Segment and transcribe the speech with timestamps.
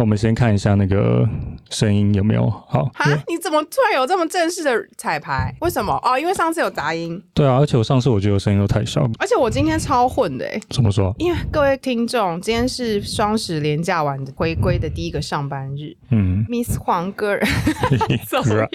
[0.00, 1.28] 我们先看一下那个
[1.68, 2.90] 声音有没有好。
[2.94, 5.54] 哈，你怎么突然有这么正式的彩排？
[5.60, 5.92] 为什么？
[6.02, 7.22] 哦，因为上次有杂音。
[7.34, 9.06] 对啊，而且我上次我觉得声音都太小。
[9.18, 10.58] 而且我今天超混的哎。
[10.70, 11.14] 怎么说？
[11.18, 15.94] 因为各位听众，今天是双十连假完回归的第一个上班日。
[16.10, 17.46] 嗯，Miss 黄个人
[18.26, 18.70] ，Sorry，Miss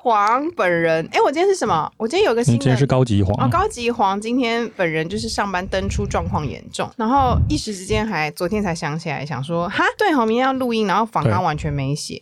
[0.00, 1.08] 黄本人。
[1.12, 1.92] 哎，我今天是什么？
[1.96, 2.58] 我今天有个新。
[2.58, 12.20] 今天是高级黄哦，高级黄今天本人就是上班登出状况严重，然后一时之间还昨天才想起来，想说哈，对哦，明天要录音，然后访纲完全没写，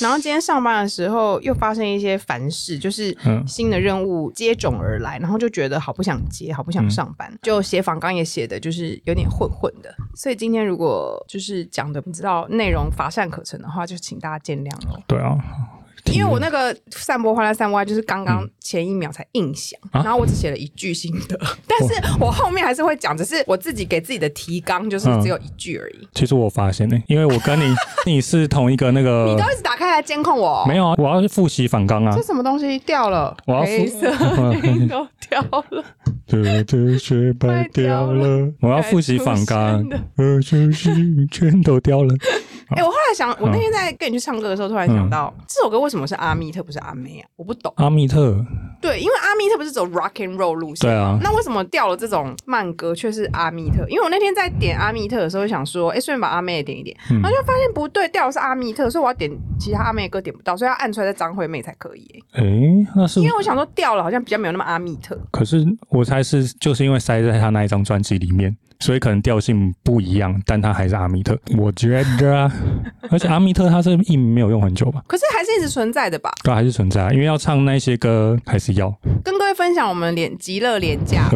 [0.00, 3.16] 然后今天上班的时候又发生一些烦事，就是
[3.46, 15.00] 新的任务接踵而来，然后就觉得好不想接，好不想上班，就写访纲也写的就是有点混混的，所以今天如果就是讲的不知道内容乏善可陈的话，就请大家见谅哦。
[15.06, 15.38] 对啊。
[16.12, 26.08] 因为我那个散播欢乐散播爱就是刚刚前一秒才印象，然后我只写了一句心得， 但是我后面还是会讲，只是我自己给自己的提纲就是只有一句而已。
[26.14, 27.74] 其实我发现呢，因为我跟你
[28.06, 30.64] 你是同一个那个，你都一直打开来监控我。
[30.68, 32.14] 没有啊，我要复习反纲啊。
[32.14, 33.36] 这什么东西掉了？
[33.46, 34.10] 我要黑色
[34.88, 35.84] 都掉了。
[36.26, 39.84] 的的雪白掉了，我要复习反纲，
[40.16, 42.14] 我，就是全都掉了。
[42.68, 47.28] 哎，我后来想，我那天在跟你去唱歌的时候，突然想到这首歌为什么是阿密特不是阿妹啊？
[47.36, 47.72] 我不懂。
[47.76, 48.44] 阿密特，
[48.80, 51.18] 对，因为阿密特不是走 rock and roll 路线，对啊。
[51.22, 53.86] 那为什么掉了这种慢歌却是阿密特？
[53.88, 62.24] 因为我那天在点阿密特的时候，想说，哎，顺便把阿妹也点一点，然后就发现不对，掉的是阿密特，所以我要点其他阿妹的歌点不到，所以要按出来在张惠妹才可以。
[62.32, 62.42] 哎，
[62.96, 65.18] 那是因为我想说掉了，好像比较没有那么阿密特。
[65.30, 68.56] 可是我猜是就是因为塞在他那一张专辑里面。
[68.80, 71.38] 所以可能调性不一样，但他还是阿密特。
[71.56, 72.50] 我觉得，
[73.10, 75.02] 而且阿密特他这艺名没有用很久吧？
[75.06, 76.30] 可是还是一直存在的吧？
[76.42, 78.94] 对，还是存在，因为要唱那些歌还是要。
[79.22, 81.28] 跟各位分享我们连极乐廉价，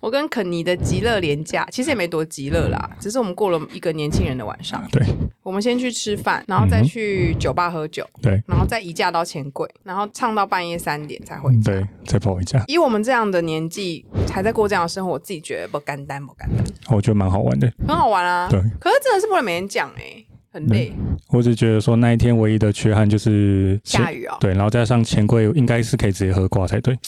[0.00, 4.82] 我跟肯尼的极乐廉价，其实也没多极乐啦， 只是我们过了一个年轻人的晚上。
[4.90, 5.04] 对，
[5.42, 12.62] 我们先去吃饭，然后再去酒吧喝酒，对，然后再移驾到钱柜，然后唱到半夜三点才回家，对，再跑回家。
[12.66, 16.64] 以我们这样的年纪，还在过这样的生活，我自己觉得不干单，不干单。
[16.88, 18.48] 我觉得蛮好玩的，很好玩啊。
[18.50, 20.22] 对，可是真的是不能每天讲哎。
[20.52, 20.90] 很累，
[21.28, 24.38] 我只觉得说那一天唯一的缺憾就是下雨哦。
[24.40, 26.98] 对，然后加上钱柜应该是可以直接喝挂才对。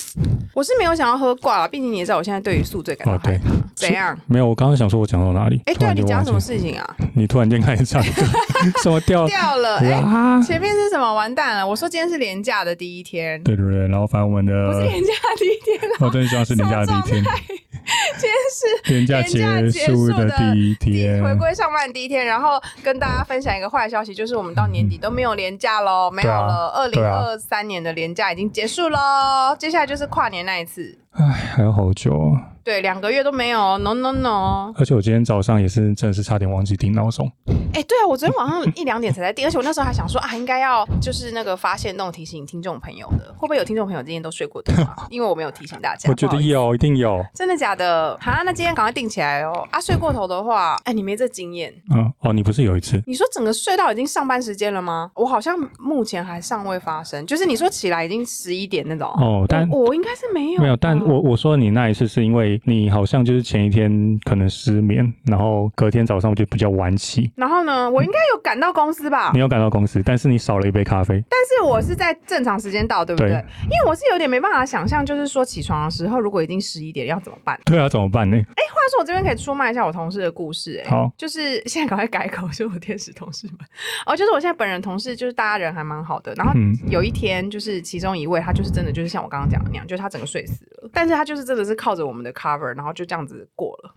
[0.53, 3.51] 我是没有想要喝挂了，毕竟你也知道我现在对于宿醉感到害怕。
[3.75, 4.15] 怎样？
[4.27, 5.63] 没有，我刚刚想说我讲到哪里？
[5.65, 6.97] 哎，对啊，你讲什么事情啊？
[7.15, 8.23] 你突然间开始唱歌，
[8.85, 9.79] 什么掉掉了？
[9.79, 11.15] 哎，前面是什么？
[11.15, 11.67] 完蛋了！
[11.67, 13.43] 我说今天是廉价的第一天。
[13.45, 17.25] 对对对，然后反正我们的不是廉价第一天，我真希望是廉价的第一天。
[18.19, 26.69] 今天是年假结束的第一天，回归上班第一天，然后跟大家分享一个坏消息，就是我们到年底都没有年假喽，没有了。
[26.75, 30.99] 二零二三年的年假已经结束喽，接下来就是跨年那一次。
[31.13, 32.58] 唉，还有好久啊。
[32.69, 34.75] 对，两个月都没有，no no no。
[34.77, 37.27] 而且我今天早上也是，真的是差点忘记定闹钟。
[37.73, 45.07] 哎，对啊，我昨天晚上一两点才在定，而且我那时候还想说啊，应该要就是那个发现那种提醒听众朋友的，会不会有听众朋友今天都睡过头啊？
[45.09, 46.11] 因为我没有提醒大家。
[46.11, 47.25] 我觉得有，一定有。
[47.35, 48.15] 真的假的？
[48.21, 49.67] 好，那今天赶快定起来哦。
[49.71, 51.73] 啊，睡过头的话，哎，你没这经验。
[51.89, 53.03] 嗯，哦，你不是有一次？
[53.07, 55.11] 你说整个睡到已经上班时间了吗？
[55.15, 59.09] 我好像目前还尚未发生，就是你说起来已经十一点那种。
[59.09, 60.61] 哦，但我应该是没有。
[60.61, 63.49] 没有，但我我说你那一次是因为你好像就是。
[63.49, 67.33] 前一天可能失眠，然后隔天早上就比较晚起。
[67.35, 69.31] 然后呢，我应该有赶到公司吧？
[69.33, 71.25] 你有赶到公司，但是你少了一杯咖啡。
[71.31, 73.31] 但是我是在正常时间到，对不对？
[73.31, 77.59] 因为我是有点没办法想象，就是说起床的时候，如果已经十一点，要怎么办？
[77.65, 78.37] 对啊，怎么办呢？
[78.37, 83.57] 哎，话说我这边可以出卖一下我同事的故事，哎，好，就是现在赶快改口，就我天使同事们。
[84.05, 86.35] 哦，就是我现在本人同事，就是大家人还蛮好的。
[86.35, 86.53] 然后
[86.91, 93.95] 有一天，就是其中一位，他就是真的就是像我刚刚讲的那样，就是他整个睡死了，但是他就是真的是靠着我们的 cover，然后就这样子过了。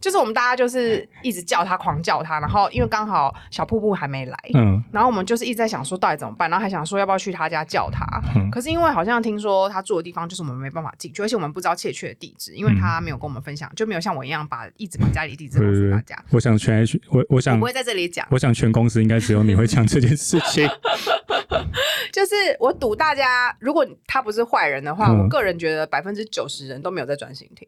[0.00, 8.04] 就是我们大家就是一直叫他，狂叫他，然后因为刚好小瀑布还没来，嗯，然后我们就是一直在想说到底怎么办，然后还想说要不要去他家叫他，
[8.52, 16.22] 可是因为好像听说他住的地方就是我们没办法进去，而且我们不知道切确的地址，因为他没有跟我们分享，就没有像我一样把一直把家里地址告诉大家。
[16.32, 20.68] 我想全我我想不会在这里讲，我想全公司应该只有你会讲这件事情。
[22.14, 27.66] 就是我赌大家，如果他不是坏人的话，我个人觉得百分之九十人都没有在专心听，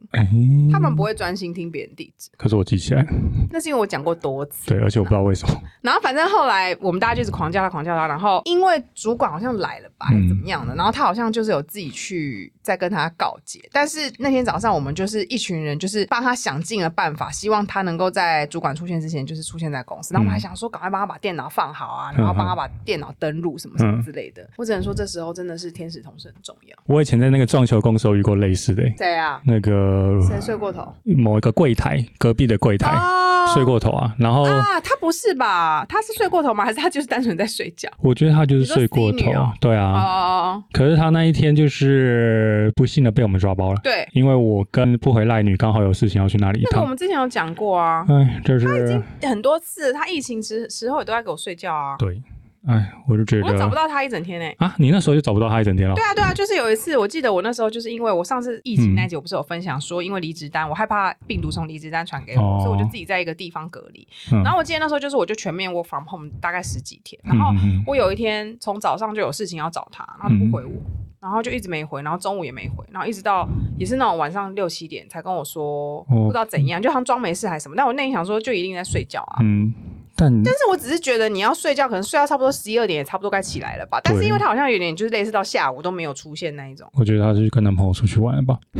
[0.70, 2.30] 他们不会专心听别人地址。
[2.36, 3.04] 可是我记起来，
[3.50, 4.68] 那是因为我讲过多次。
[4.68, 5.60] 对，而且我不知道为什么。
[5.80, 8.06] 然后反正后来我们大家就是狂叫他，狂叫他。
[8.06, 10.76] 然后因为主管好像来了吧，怎么样的？
[10.76, 13.68] 然后他好像就是有自己去在跟他告诫。
[13.72, 20.14] 但是那天早上我们就是一群人，就是帮他想尽了办法，希望他能够在主管出现之前就是出现在公司。
[20.14, 24.35] 然后我们还想说，赶快帮他把电脑放好啊，然后帮他把电脑登录什么什么之类的。
[24.36, 24.48] 的。
[24.56, 26.76] 我只能说，这时候真的是天使同事很重要。
[26.86, 29.40] 我以前在那个撞球公司有遇过类似的、谁啊？
[29.44, 30.86] 那个谁睡过头？
[31.04, 33.22] 某一个柜台隔壁的柜台、哦
[33.54, 35.86] 睡过头啊，然后啊，他不是吧？
[35.88, 36.64] 他是睡过头吗？
[36.64, 37.88] 还是他就是单纯在睡觉？
[38.00, 52.20] 我觉得他就是睡过头，哦对啊，哦，可是他那一天就是不幸的被我们抓包了，对，因为我跟不回赖女刚好有事情要去那里一这个我，们之前有讲过啊，哎，就是很多次，他疫情时时候也都在给我睡觉啊，对，
[52.66, 64.06] 哎，我就觉得我找不到他一整天呢、啊，你那时候就找不到他一整天了对，啊，对啊，就是有一次，我记得我那时候就是因为我上次疫情那集，我不是有分享说，因为离职单，我害怕病毒从离职单传给我，哦所以我就自己在一个地方隔离。
[64.32, 67.52] 嗯然后我记得那时候就是我就全面 work from home 大概十几天，然后
[67.86, 70.72] 我有一天从早上就有事情要找他，然后他不回我。
[71.18, 77.74] 然后就一直没回，然后中午也没回，然后一直到也是那种晚上六七点才跟我说，哦不知道怎样，就好像装没事还是什么。
[77.76, 79.38] 但我内心想说，就一定在睡觉啊。
[79.40, 79.72] 嗯，
[80.16, 84.00] 但但是我只是觉得你要睡觉，可能睡到差不多十一二点，也差不多该起来了吧。
[84.02, 86.88] 但是因为他好像有点就是类似到下午都没有出现那一种。
[86.94, 88.78] 我觉得他是跟男朋友出去玩了吧，啊，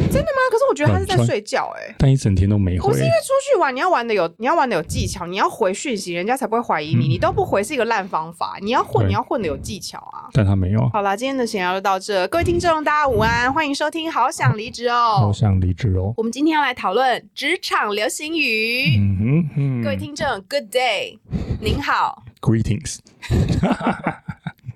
[0.51, 1.95] 可是我觉得他是在睡觉、欸，哎。
[1.99, 7.07] 但一整天都没回不是因为出去玩，你要玩的有，你要玩的有技巧，你要回讯息，人家才不会怀疑你。
[7.09, 10.29] 嗯你都不回是一个烂方法，你要混，你要混的有技巧啊。
[10.33, 15.19] 但他没有啊，好啦，今天的闲聊就到这，各位听众大家午安，欢迎收听《好想离职》哦。
[15.19, 18.97] 好想离职哦，我们今天要来讨论职场流行语。
[18.99, 21.19] 嗯哼嗯，各位听众，Good day，
[21.61, 22.99] 您好，，Greetings，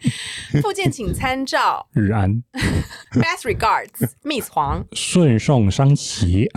[0.63, 2.43] 附件请参照日安
[3.13, 4.85] ，，Best regards，Miss 黄。
[4.93, 6.49] 顺送商旗，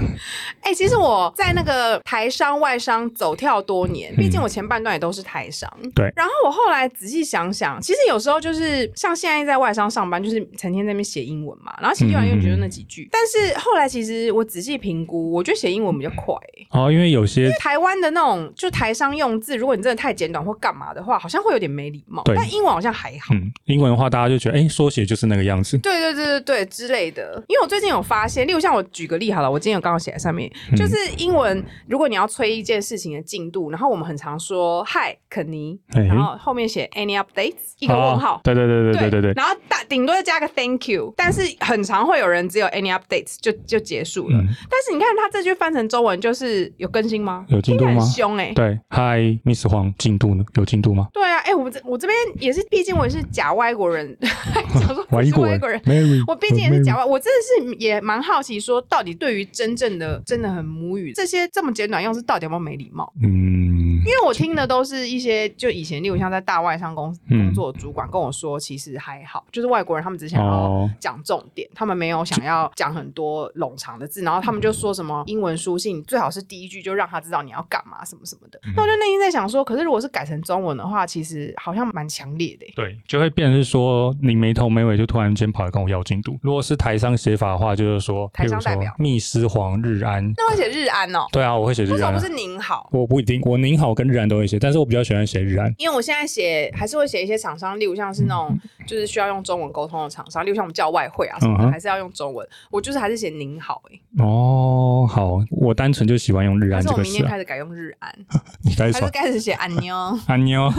[0.62, 5.72] 哎、其实我在那个台商外商走跳多年，毕竟我前半段也都是台商。
[5.82, 13.08] 嗯对然后我后来仔细想想，其实有时候就是像现在在外商上班，就是成天在那边写英文嘛，然后写英文又觉得那几句。
[13.12, 22.24] 但是后来其实我仔细评估，我觉得写英文比较快、欸哦，因为有些台湾的那种就台商用字，如果你真的太简短或干嘛的话，好像会有点没礼貌。
[22.24, 23.33] 对但英文好像还好。
[23.34, 25.78] 嗯， 英文的话，大家就觉得，哎，缩写就是那个样子。
[25.80, 38.42] 对对对对对之类的，因为我最近有发现，例如像我举个例好了，我今天有刚好写在上面，嗯就是英文，如果你要催一件事情的进度，然后我们很常说 Hi 肯尼，哎然后后面写 Any updates 一个问号哦。
[38.44, 44.38] 对对对对对对对，然后大顶多再加个 Thank you，但是很常会有人只有 Any updates 就就结束了。
[44.38, 47.46] 嗯但是你看他这句翻成中文就是有更新吗？
[47.50, 48.10] 有进度吗很？
[48.12, 50.44] 凶哎、对，Hi Miss 黄，进度呢？
[50.56, 51.08] 有进度吗？
[51.14, 55.82] 对啊，哎、我这我这边也是，毕竟我也是假外国人， 讲说我 外国人是外国人，
[56.28, 63.12] 我毕竟也是假哦外，我真的是也蛮好奇，说到底对于真正的真的很母语这些这么简短用字，到底有没有没礼貌？
[63.22, 78.60] 嗯，因为我听的都是一些就以前，例如像在大外商公司工作的主管跟我说，其实还好，就是外国人他们只想要哦讲重点，他们没有想要讲很多冗长的字，然后他们就说什么英文书信最好是第一句就让他知道你要干嘛什么什么的。
[78.66, 82.74] 嗯那我就内心在想说，可是如果是改成中文的话，其实好像蛮强烈的欸。
[82.76, 86.36] 对，就会变成是说你没头没尾，就突然间跑来跟我要进度。
[86.42, 92.34] 如果是台商写法的话，就是说，台商代表密斯黄日安，那会写日安哦，对啊，我会写日安啊为什么不是。
[92.34, 92.90] 您好？
[92.92, 95.72] 我不一定，我您好跟日安都会写，但是我比较喜欢写日安。
[95.78, 98.58] 因为我现在写还是会写一些厂商，例如像是那种
[98.88, 102.48] 就是需要用中文沟通的厂商，例如像我们叫外汇啊什么的，嗯还是要用中文。
[102.72, 107.04] 我就是还是写您好哎、哦，好，我单纯就喜欢用日安这个词啊。
[107.04, 108.12] 明天开始改用日安，
[108.66, 109.96] 你开始开始写安妞，
[110.26, 110.74] 安妞，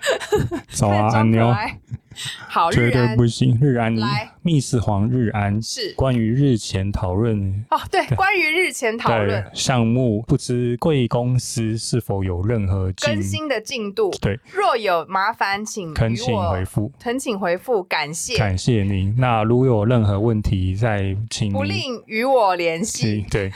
[0.72, 1.78] 早安妞，爱。
[2.48, 3.94] 好，日绝对不行，日安。
[3.94, 4.30] 来。
[4.40, 5.92] 密斯黄日安是。
[5.94, 7.52] 关于日前讨论。
[7.70, 9.28] 哦，对，关于日前讨论。
[9.28, 19.14] 对项目，不知贵公司是否有任何进更新的进度，对，若有麻烦请与恳请回复，恳请回复，感谢，感谢您。
[19.18, 23.26] 那如有任何问题，再请不吝与我联系。
[23.30, 23.52] 对，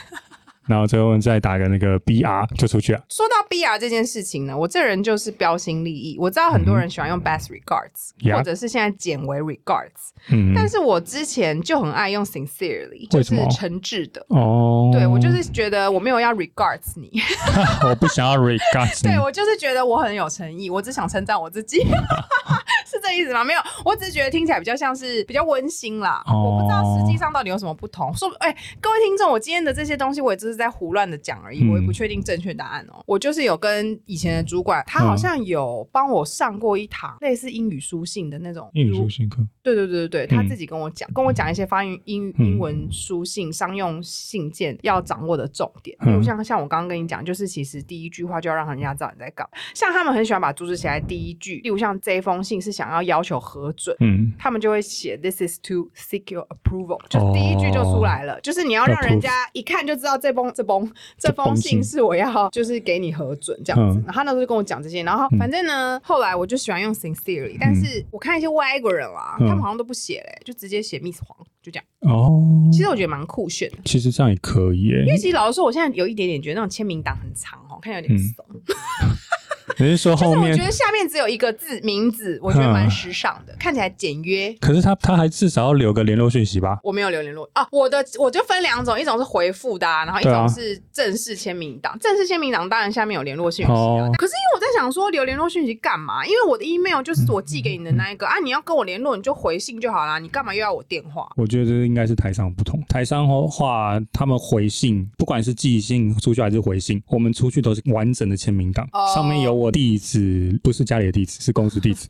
[0.71, 3.03] 然后最后再打个那个 BR 就出去了。
[3.09, 6.17] 说到 BR 这件事情呢，我这人就是标新立异。
[6.17, 14.25] 我知道很多人喜欢用 best regards，、嗯或者是现在简为 regards，、嗯，但是我之前就很爱用 sincerely，就是诚挚的。
[14.29, 17.11] 哦，对我就是觉得我没有要 regards 你，
[17.83, 19.09] 我不想要 regards 你。
[19.09, 21.83] 对我就是觉得我很有诚意，我只想称赞我自己，
[22.91, 23.43] 是这意思吗？
[23.43, 26.21] 没有，我只是觉得听起来比较像是比较温馨啦。
[26.27, 28.13] 哦我不知道实际上到底有什么不同。
[28.13, 33.01] 说，哎、各位听众，我今天的这些东西，我也只是在胡乱的讲而已，嗯我也不确定正确答案哦。
[33.05, 45.95] 我就是有跟以前的主管，他好像有帮我上过一堂类似英语书信的那种英语书信课，对对对对对，他嗯自己跟我讲，跟我讲一些发音英嗯英文书信、商用信件要掌握的重点。
[46.01, 49.47] 嗯比如像像我刚刚跟你讲，就是其实第一句话就要让人家知道你在搞。
[49.73, 61.83] 像他们很喜欢把主旨写在第一句，例如像这封信是想要要求核准，嗯，他们就会写 “This is to seek your approval”，就第一句就出来了，就是你要让人家一看就知道这封这封这封信。
[61.83, 63.99] 是我要就是给你核准这样子。
[64.05, 71.85] 然后他那时候就跟我讲这些，然后反正呢，后来我就喜欢用 sincerely，但是我看一些外国人啦，他们好像都不写嘞，就直接写 Miss 黄，就这样。
[72.01, 73.77] 哦，其实我觉得蛮酷炫的。
[73.85, 78.43] 其实这样也可以耶，因为其实老实说，我现在有一点点觉得那种签名档很长哦，看有点怂。
[79.77, 80.51] 你是说后面？
[80.51, 84.51] 我觉得下面只有一个字名字，我觉得蛮时尚的，看起来简约。
[84.59, 86.79] 可是他他还至少要留个联络讯息吧？
[86.83, 91.97] 我没有留联络啊，我的我就分两种，一种是回复的，然后一种是正式签名档。
[91.99, 94.09] 正式签名档当然下面有联络讯息啊。
[94.17, 96.25] 可是因为我在想说留联络讯息干嘛？
[96.25, 101.29] 因为我的 email 就是我寄给你的那一个啊，你要跟我联络你就回信就好啦，你干嘛又要我电话？
[101.35, 110.59] 我觉得这应该是台商不同，台商的话他们回信，不管是寄信出去还是回信，我们出去都是完整的签名档，上面有我地址。
[110.63, 112.07] 不是家里的地址，是公司地址。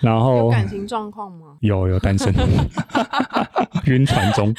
[0.00, 1.56] 然后有感情状况吗？
[1.60, 2.32] 有有单身，
[3.86, 4.54] 晕船中。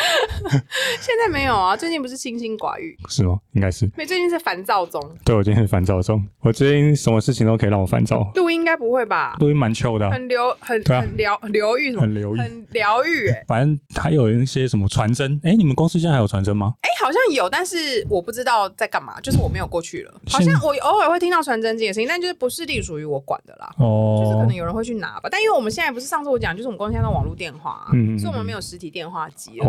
[1.00, 3.38] 现在没有啊，最近不是清心寡欲是吗？
[3.52, 3.90] 应该是。
[3.96, 5.00] 没，最近是烦躁中。
[5.24, 6.24] 对，我今天是烦躁中。
[6.40, 8.30] 我最近什么事情都可以让我烦躁。
[8.34, 9.36] 录音应该不会吧？
[9.40, 13.28] 录音蛮 chill 的，很疗很很疗疗愈，很疗愈，很疗愈。
[13.28, 15.38] 哎，反正还有一些什么传真。
[15.42, 16.74] 哎，你们公司现在还有传真吗？
[16.82, 20.14] 哎，好像有，但是我不知道在干嘛，就是我没有过去了。
[20.28, 23.70] 好像我偶尔会听到传真这件事情，但就是不是隶属于我管的啦。
[23.78, 25.28] 哦，就是可能有人会去拿吧。
[25.30, 29.60] 但因为我们现在不是上次我讲，就是我们公司现在网络电话，嗯，所以我们没有实体电话机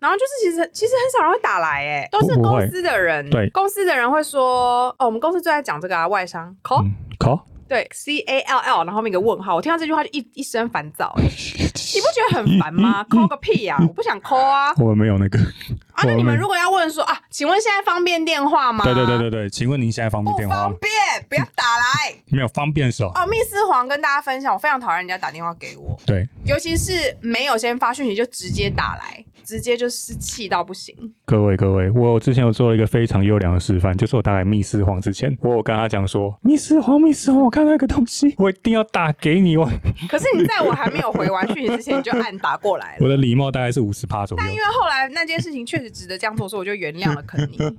[0.00, 3.28] 然后就是其实其实很少人会打来，哎，都是公司的人。
[3.30, 6.84] 对，公司的人会说，哦，我们公司最爱讲这个啊，外商 call
[7.18, 9.54] call，对，C A L L，然后面一个问号。
[9.54, 13.04] 我听到这句话就一一身烦躁，哎， 你不觉得很烦吗？
[13.10, 14.72] call 个屁呀，我不想 call 啊。
[14.78, 15.38] 我们没有那个。
[15.96, 18.84] 啊，那你们如果要问说啊，请问现在方便电话吗？
[18.84, 20.54] 对对对对对，请问您现在方便电话？
[20.54, 20.92] 方便，
[21.28, 22.14] 不要打来。
[22.26, 23.08] 没有方便手。
[23.14, 25.98] 哦，密斯黄跟大家分享，我非常讨厌人家打电话给我。
[26.06, 29.24] 对，尤其是没有先发讯息就直接打来。
[29.44, 30.92] 直接就是气到不行。
[31.24, 39.70] 各位各位，我之前有做了一个非常优良的示范，就是我大概密斯黄之前，我有跟他讲说，密斯黄密斯黄，我看到一个东西，我一定要打给你哦。
[40.08, 42.98] 可是你在我还没有回完讯息之前，你就按打过来了。
[43.06, 44.42] 我的礼貌大概是五十趴左右。
[44.44, 47.58] 但因为后来那件事情确实值得这样做，所以我就原谅了肯尼。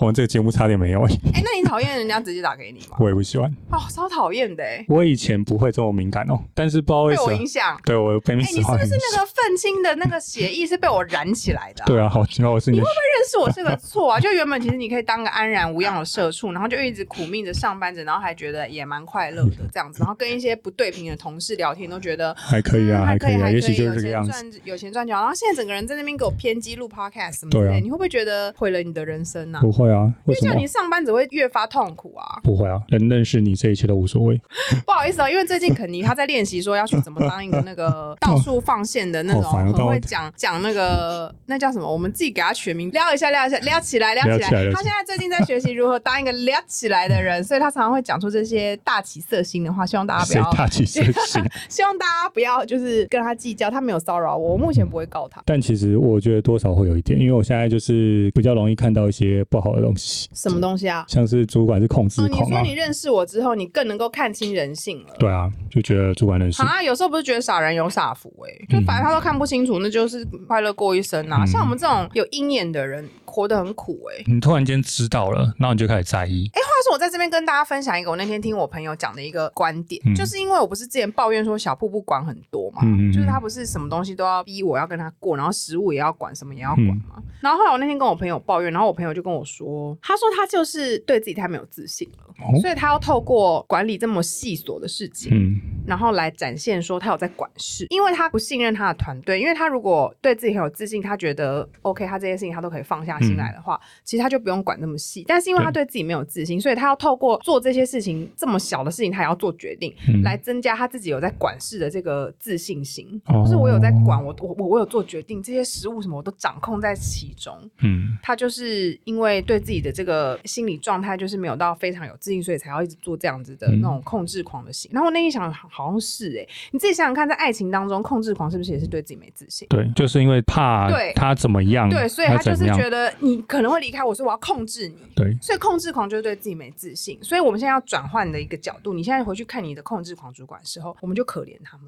[0.00, 1.02] 我们这个节目差点没有。
[1.04, 2.96] 哎，那你讨厌人家直接打给你吗？
[2.98, 3.48] 我也不喜欢。
[3.70, 4.84] 哦，超讨厌的哎。
[4.88, 7.80] 我以前不会这么敏感哦，但是不知道为什么被我影响。
[7.84, 8.76] 对我被密室荒。
[8.76, 11.84] 你是不是那个愤青的那个协议是被我燃起来的？
[11.86, 14.18] 对啊，好奇怪，我是你会不会认识我是个错啊？
[14.18, 29.58] 就原本其实你可以当个安然无恙的社畜，然后就一直苦命的上班着，然后还觉得也蛮快乐的这样子，然后跟一些不对频的同事聊天都觉得还可以啊，还可以啊，也许就是这个样子，有钱赚钱，然后现在整个人在那边给我偏激录 podcast 什么的，你会不会觉得毁了你的人生呢？
[29.60, 30.54] 不会啊，为什么？
[30.54, 32.40] 你上班只会越发痛苦啊？
[32.42, 34.40] 不会啊，能认识你这一切都无所谓。
[34.86, 41.84] 不好意思啊，因为最近肯尼他在练习说要去怎么当一个那个 到处放线的那种，很会讲讲那个那叫什么？
[41.92, 42.54] 我们自己给他。
[42.54, 44.70] 取名撩一下，撩一下，撩起来，撩起来。
[44.72, 49.84] 他现在最近在学习如何当一个撩起来的人，所以他常常会讲出这些大起色心的话。
[49.84, 53.68] 希望大家不要大起色心，希望大家不要就是跟他计较。
[53.68, 55.42] 他没有骚扰我，我目前不会告他。
[55.44, 60.28] 但其实我觉得多少会有一点，因为我现在就是比较容易看到一些不好的东西。
[60.34, 61.04] 什么东西啊？
[61.06, 62.48] 像是主管是控制狂。
[62.48, 65.14] 你说你认识我之后，你更能够看清人性了。
[65.18, 66.82] 对啊，就觉得主管认识啊。
[66.82, 71.44] 有时候不是觉得傻人有傻福哎，就反正他都看不清楚，那就是快乐过一生啊。
[71.44, 76.48] 像我们这种有鹰眼的人活得很苦哎，你突然间知道了，然后你就开始在意。
[76.54, 82.82] 哎，话说我在这边跟大家分享一个，我那天听我朋友讲的一个观点，就是因为我不是之前抱怨说小瀑布管很多嘛，
[83.12, 87.22] 就是他不是什么东西都要逼我要跟他过，然后食物也要管，什么也要管嘛。
[87.40, 92.23] 然后后来我那天跟我朋友抱怨，然后我朋友就跟我说，他说他就是对自己太没有自信了，
[92.60, 105.24] 所以他要透过管理这么细琐的事情，然后来展现说他有在管事，因为他不信任他的团队，因为他如果对自己很有自信，他觉得 OK，他这些事情他都可以放下心来的话，其实他就不用管那么细。
[105.26, 113.20] 但是因为他对自己没有自信，所以他要透过做这些事情这么小的事情，他也要做决定，来增加他自己有在管事的这个自信心。
[113.26, 117.54] 就是我有在管，我我我我有做决定，这些食物什么我都掌控在其中。
[117.80, 124.90] 嗯，他就是因为对自己的这个心理状态就是没有到非常有自信，所以才要一直做这样子的那种控制狂的行。
[124.94, 129.68] 然后我那天想，好像是哎，你自己想想看，在爱情当中，控制狂是不是也是对自己没自信？
[129.68, 134.96] 对，就是因为怕他怎么样，对，所以他就是觉得你可能会离开我，所以我要控制你。
[135.14, 137.18] 对，所以控制狂就是对自己没自信。
[137.22, 141.86] 所以我们现在要转换的一个角度，你现在回去看你的控制狂主管的时候，我们就可怜他们，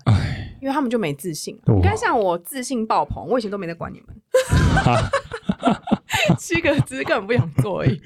[0.60, 1.58] 因为他们就没自信。
[1.66, 4.16] 你看，像我自信爆棚，我以前都没在管你们
[6.38, 8.00] 七个字根本不想做而已。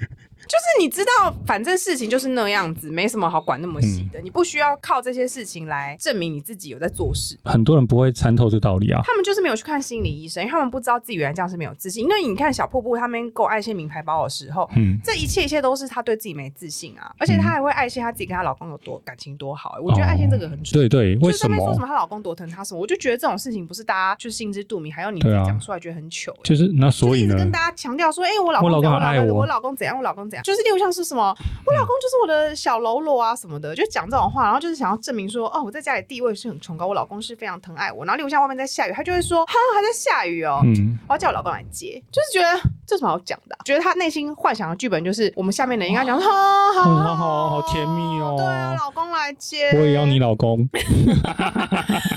[0.51, 7.39] 就是你知道，反正事情就是那样子，没什么好管那么细的，你不需要靠这些事情来证明你自己有在做事。
[7.45, 12.03] 很多人不会参透这道理啊，他们就是没有去看心理医生，因为他们不知道自己原来这样是没有自信。
[12.03, 19.77] 因为你看小瀑布他们给我爱些名牌包的时候，嗯，这一切一切都是他对自己没自信啊，而且他还会爱惜他自己跟他老公有多感情多好。
[19.81, 22.81] 我觉得爱惜这个很对对，为什么说什么她老公多疼她什么？
[22.81, 26.35] 我就觉得这种事情不是大家就心知肚明，还要你讲出来觉得很糗。
[26.43, 31.35] 就是那所以呢，跟大家强调说，哎，我老公我爱我，我老公怎样，我老公怎样，就是例如像是什么，
[31.67, 38.05] 我老公就是我的小喽啰啊什么的，就讲这种话，然后就是想要证明说，哦，我在家里地位是很崇高，我老公是非常疼爱我。
[38.05, 40.61] 然后例如像外面在下雨，他就会说，哈，还在下雨哦，
[41.09, 43.57] 我要叫我老公来接，就是觉得这什么好讲的？
[43.65, 46.31] 觉得他内心幻想的剧本就是我们下面的人应该讲，好
[46.73, 50.69] 好好好甜蜜哦，对啊，老公来接，我也要你老公，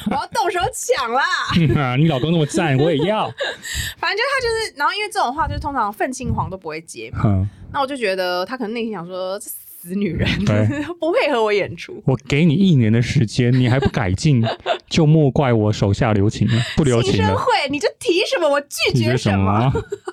[0.09, 1.23] 我要动手抢啦！
[1.97, 3.29] 你老公那么赞，我也要。
[3.97, 10.29] 反正就他就是，然后因为这种话就是通常愤青黄都不会接嘛，那我就觉得他可能内心想说，这死女人
[10.99, 12.01] 不配合我演出。
[12.05, 14.41] 我给你一年的时间，你还不改进，
[14.87, 17.35] 就莫怪我手下留情了，不留情了。
[17.35, 19.71] 会你就提什么，我拒绝什么。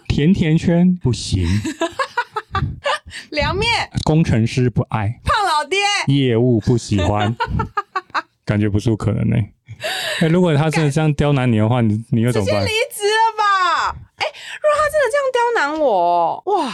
[0.09, 1.47] 甜甜圈不行，
[3.31, 3.69] 凉面
[4.03, 7.37] 工程师不爱，胖老爹业务不喜欢，
[8.45, 9.37] 感觉不是可能呢。
[10.21, 12.65] 哎，如果他真的这样刁难你的话，你你又怎么办？
[12.65, 13.97] 离职了吧？
[14.17, 14.27] 哎，
[14.61, 16.73] 如果他真的这样刁难我，哇！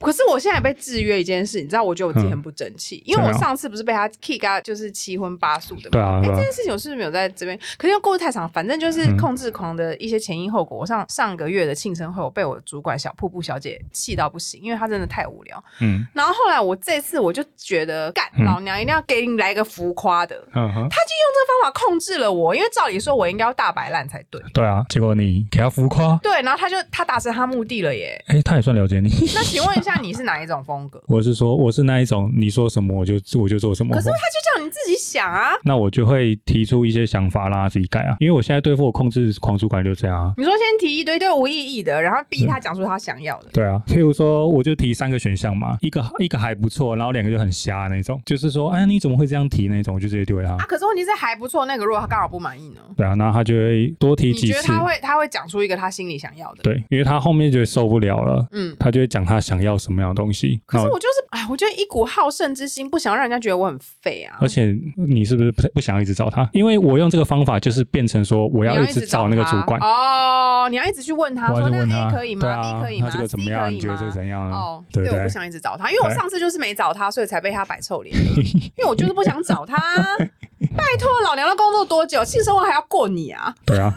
[0.00, 5.90] 可是我现在被制约一件事，你知道，我觉得我自己很不争气，因为我上次不是被他 kick 啊，就是七荤八素的。
[5.90, 6.20] 对啊。
[6.24, 7.58] 哎，这件事情我是不是没有在这边？
[7.76, 10.78] 可是因为过得太长，反正就是控制狂的一些前因后果。
[10.78, 15.62] 我上上个月的庆生会，我被我主管小瀑布小姐气到不行，因为她真的太无聊。
[15.80, 16.06] 嗯。
[16.14, 20.34] 然后后来我这次我就觉得，干老娘一定要给你来一个浮夸的。
[20.54, 20.88] 嗯哼。
[20.88, 24.40] 他就用这个方法控制了我，因为照理说我应该要大摆烂才对。
[24.54, 24.82] 对啊。
[24.88, 26.18] 结果你给他浮夸。
[26.22, 28.24] 对，然后他就他达成他目的了耶。
[28.28, 29.10] 哎，他也算了解你。
[29.34, 29.89] 那请问一下。
[29.92, 31.02] 那你是哪一种风格？
[31.08, 33.92] 我是说，我是那一种，你说什么我就我就做什么。
[33.92, 35.50] 可是他就叫你自己想啊。
[35.64, 38.16] 那我就会提出一些想法让他自己改啊。
[38.20, 40.32] 因为我现在对付我控制狂主管就这样啊。
[40.36, 43.48] 你说先提一堆对无意义的，然后逼他讲出他想要的。
[43.52, 48.22] 对啊，譬如说我就提三个选项嘛，一个一个还不错，然后两个就很瞎那种。
[48.24, 49.96] 就是说，哎，你怎么会这样提那种？
[49.96, 50.52] 我就直接丢给他。
[50.52, 52.80] 啊，可是问题是还不错那个，如果他刚好不满意呢？
[52.96, 54.46] 对啊，然后他就会多提几次。
[54.46, 56.62] 你觉得他会他会讲出一个他心里想要的？
[56.62, 58.46] 对，因为他后面就受不了了。
[58.52, 60.60] 嗯，他就会讲他想要什么样的东西。
[60.66, 64.36] 可是我就是，哎，我觉得一股好胜之心，不想让人家觉得我很废啊。
[64.40, 66.48] 而且你是不是不不想一直找他？
[66.52, 73.10] 因为我用这个方法，就是变成说我要一直找那个主管哦，你要一直去问他，说那 A 可以吗？B 可以吗？
[73.10, 73.72] 这个怎么样？
[73.72, 74.50] 你觉得这个怎样？
[74.52, 78.14] 哦，对，我不想一直找他，因为我上次就是没找他，所以才被他摆臭脸。
[78.76, 79.76] 因为我就是不想找他。
[80.76, 82.22] 拜托，老娘的工作多久？
[82.22, 83.54] 性生活还要过你啊？
[83.64, 83.92] 对啊，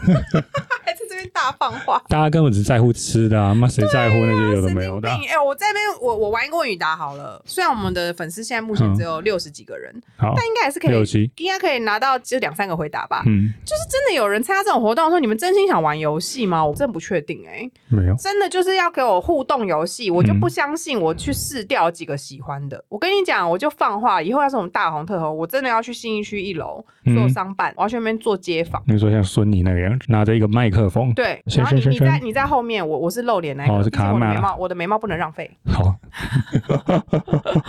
[1.24, 2.02] 边大放话。
[2.08, 5.08] 大家根本只在乎吃的啊，妈谁在乎那些有的没有的？
[5.08, 7.42] 哎，我这边我我玩一个问语答好了。
[7.46, 13.22] 虽然我们的粉丝现在目前只有六十几个人，但应该还是可以，应该可以拿到就两三个回答吧。
[13.26, 16.64] 嗯，就是真的有人参加这种活动，说你们真心想玩游戏吗？
[16.64, 22.82] 我真不确定哎，没有，真的就是要给我互动游戏，我就不相信我去试掉几个喜欢的。
[22.88, 26.84] 我跟你讲，我就放话，以后要是我们大红特红，我真的要去信义区一楼。
[27.14, 28.82] 做商办，我要去那边做街访。
[28.86, 31.12] 你说像孙妮那个样子，拿着一个麦克风。
[31.14, 33.72] 对，然后你你在你在后面，我我是露脸那个。
[33.72, 34.34] 哦，是卡玛。
[34.34, 35.50] 眉毛，我的眉毛不能浪费。
[35.66, 35.94] 好。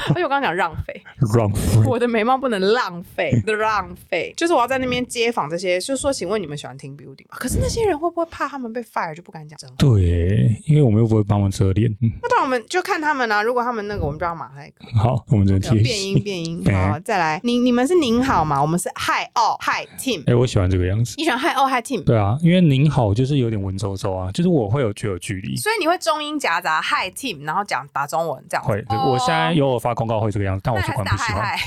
[0.09, 1.01] 而且我刚刚讲浪费。
[1.37, 1.81] 浪费。
[1.87, 4.33] 我的眉毛不能浪费， 浪费。
[4.35, 7.37] 就是我要在那边街访这些，就是说，请问你们喜欢听 building 吗？
[7.37, 9.57] 可是那些人会不会怕他们被 fire 就不敢讲？
[9.77, 11.93] 对，因为我们又不会帮忙遮脸。
[12.21, 14.85] 那当然我们就看他们啊，如果他们那个，我们就要马赛克。
[14.97, 15.81] 好，我们就贴。
[15.81, 16.63] 变音变音。
[16.71, 17.39] 好，再来。
[17.43, 18.61] 你你们是您好吗？
[18.61, 19.29] 我们是嗨。
[19.35, 21.15] 哦，Hi Team，哎，我喜欢这个样子。
[21.17, 22.03] 你喜欢 Hi 哦 Hi Team？
[22.03, 28.63] 对啊，因为您好就是有点文绉绉啊，就是我会有具有距离，所以你会中英夹杂 Hi Team，然后讲打中文这样。
[28.63, 31.57] 会，我现在有我发公告会这个样子，但我主管不喜欢。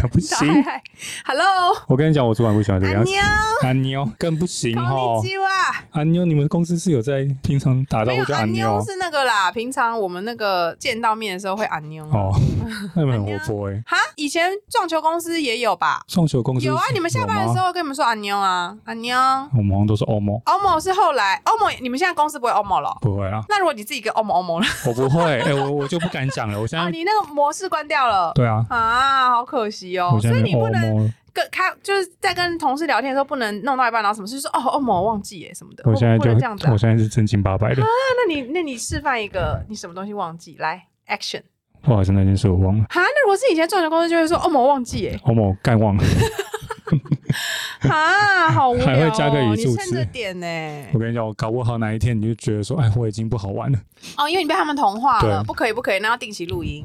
[0.00, 0.64] 更不行
[1.24, 3.10] ，Hello，我跟你讲，我主管不喜欢这个样子。
[3.62, 5.20] 阿妞，更不行哈。
[5.90, 8.80] 阿妞，你们公司是有在平常打招呼叫阿妞？
[8.84, 12.04] 是那个啦，平常我们那个见到面的时候会阿妞。
[12.12, 12.32] 哦，
[12.94, 13.82] 那你们很活泼哎。
[13.86, 16.00] 哈，以前撞球公司也有吧？
[16.06, 19.18] 撞球公司有啊，你们下班的时候跟你们说阿妞啊，阿妞。
[19.56, 20.40] 我们好像都是欧某。
[20.44, 22.96] 欧某是后来，欧某，你们现在公司不会欧某了？
[23.00, 23.42] 不会啊。
[23.48, 24.66] 那如果你自己跟欧某欧某了？
[24.86, 26.60] 我不会，哎，我我就不敢讲了。
[26.60, 28.30] 我现在你那个模式关掉了。
[28.34, 28.64] 对啊。
[28.68, 30.18] 啊，好可惜哦。
[30.20, 30.58] 所以你。
[30.58, 35.84] 不能跟开，就是在跟同事聊天的时候，不能弄到一半，然后什么事就说哦哦，某忘记耶什么的。
[35.86, 37.80] 我现在就这样子，我现在是正经八百的。
[37.80, 40.56] 啊，那你那你示范一个，你什么东西忘记？
[40.58, 41.42] 来，action。
[41.80, 42.84] 不好意思，那件事我忘了。
[42.90, 46.02] 哈，那如果是以前赚钱公司，就会说哦，某忘记耶，哦，某干忘了。
[47.88, 50.46] 啊，好无聊、哦，还会加个语助你趁着词点呢、
[50.92, 53.78] 我跟你讲，我搞不好哪一天你就觉得说，哎，我已经不好玩了。
[54.16, 56.84] 哦，因为你被他们同化了，不可以，不可以，那要定期录音。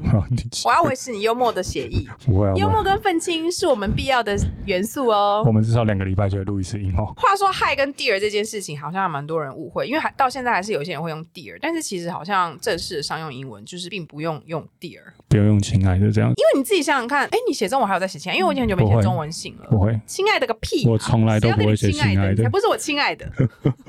[0.65, 5.51] 我要维持你幽默的协议，不会啊，幽默跟愤青是我们必要的元素哦我。
[5.51, 7.13] 们至少两个礼拜就会录一次音哦。
[7.15, 19.67] 话说嗨跟 dear 这件事情，好像还蛮多人误会，因为还到现在还是有些人会用 dear，但是其实好像正式的商用英文就是并不用用 dear，不用用亲爱的这样，因为你自己想想看，哎，你写中文还有在写亲爱，因为我已经很久没写中文信了。
[19.69, 20.91] 不会，亲爱的个屁啊！
[20.91, 23.29] 我从来都不会写亲爱的，不是我亲爱的。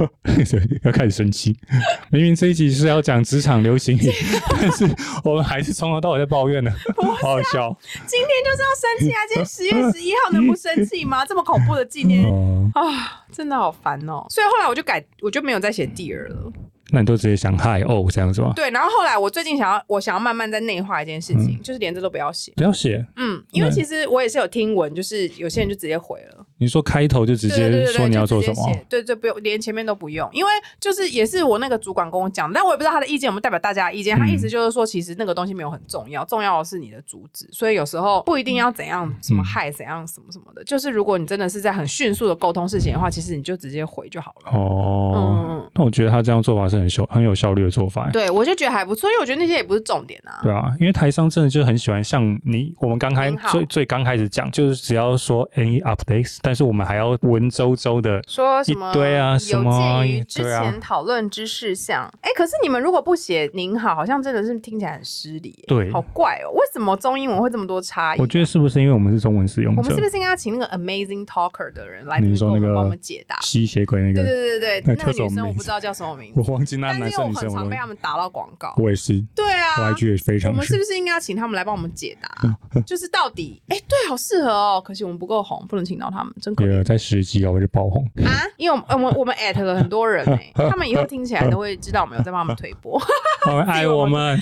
[0.85, 1.57] 要开始生气。
[2.11, 4.13] 明明这一集是要讲职场流行语，
[4.51, 4.85] 但是
[5.23, 7.77] 我们还是从头到尾在抱怨呢，好好笑
[8.07, 9.21] 今天就是要生气啊！
[9.29, 11.25] 今天十月十一号能不生气吗？
[11.25, 12.71] 这么恐怖的纪念哦。
[12.75, 14.25] 啊，真的好烦哦。
[14.29, 16.53] 所以后来我就改，我就没有再写 dear 了。
[16.91, 18.53] 那你都直接想嗨哦这样子吗？
[18.55, 22.53] 对，然后后来我最近想要，我想要慢慢在内化一件事情，就是连这都不要写。
[22.57, 28.87] 不要写，嗯，因为其实我也是有听闻，就是有些人就直接回了，你说开头就直接说你要做什么，写。
[28.89, 34.17] 对对，不用连前面都不用，因为就是也是我那个主管跟我讲，但我也不知道他的意见有没有代表大家的意见。
[34.17, 39.45] 他嗯意思就是说，其实那个东西没有很重要，重要的是你的主旨，所以有时候不一定要怎样什么嗯。
[39.45, 44.51] 害怎样什么什么的，就是如果你真的是在很迅速的沟通事情的话，其实你就直接回就好了。
[44.53, 45.13] 哦
[45.51, 48.11] 嗯，那我觉得他这样做法是很效很有效率的做法。
[48.11, 50.41] 对，我就觉得还不错，因为我觉得那些也不是重点啊。
[50.43, 65.91] 对啊，因为台商真的就很喜欢像你，我们刚开最最刚开始讲，就是只要说 any updates，但是我们还要文绉绉的，说什么对啊什么有鉴于之前讨论之事项，哎、可是你们如果不写您好，好像真的是听起来很失礼，对。
[65.91, 68.21] 好怪哦，为什么中英文会这么多差异？
[68.21, 69.81] 我觉得是不是因为我们是中文使用者？
[69.81, 73.39] 我们是不，是应该要请那个 amazing talker 的人来你说那个帮我们解答？
[73.41, 76.41] 吸血鬼那个，对对对对，那那个女生我不知道叫什么名字。
[76.41, 78.75] 我，忘记那男但是因为我生女生我很常被，他们打到广告。
[78.77, 80.95] 我也是，对啊，我 IG 也非我常我，们是不是。
[80.95, 82.83] 应该要请他们来帮我们解答？
[82.87, 84.81] 就是到底，哎、对，好适合哦。
[84.85, 88.43] 可惜我们不够红，不能请到他们，真可怜在十集啊，我就爆红，啊！
[88.57, 93.01] 因为我们呃我们我们 at 了很多人哎、 他们以后听起来都会知道我们有在帮他们推播。
[93.43, 94.39] 他会爱我们，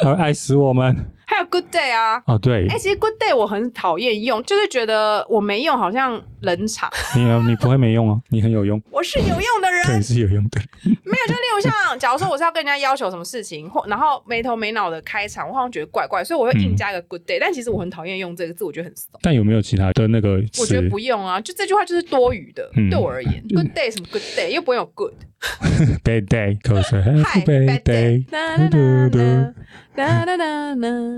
[0.00, 1.12] 他会爱死我们。
[1.30, 6.90] 还有 Good Day 啊，哦，对哎、，其实 Good Day 我很讨厌用，就是觉得我没用，好像冷场。
[7.14, 10.60] 你你不会没用啊，你很有用，我是有用的对，人，是有用的。
[10.82, 19.08] 没有就例如像，假如说我是要跟人家要求什么事情，或然后没头没脑的开场，我好像觉得怪怪，所以我会硬加一个 Good Day，、但其实我很讨厌用这个字，我觉得很怂。
[19.22, 25.14] 但有没有其他的那个我觉得不用啊，就这句话就是多余的，嗯对我而言，Good Day 什么 Good Day 又不会有 Good。
[26.04, 27.00] Bad day，口水。
[27.00, 28.24] Bad day，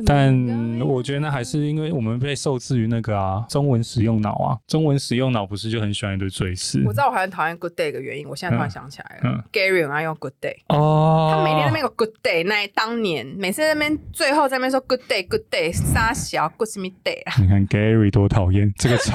[0.06, 6.80] 但我觉得呢，还是因为我们被受制于那个啊，中文使用脑啊，中文使用脑不是就很喜欢一堆赘词。
[6.86, 9.44] 我知道我很讨厌 good day 的原因，我现在突然想起来了。
[9.52, 17.34] Gary 喜欢用 good day，哦，他每天那边有 good day，那当年每次那边最后在那边说 good day，good day，傻小 good me day 啊。
[17.40, 19.12] 你看 Gary 多讨厌这个词，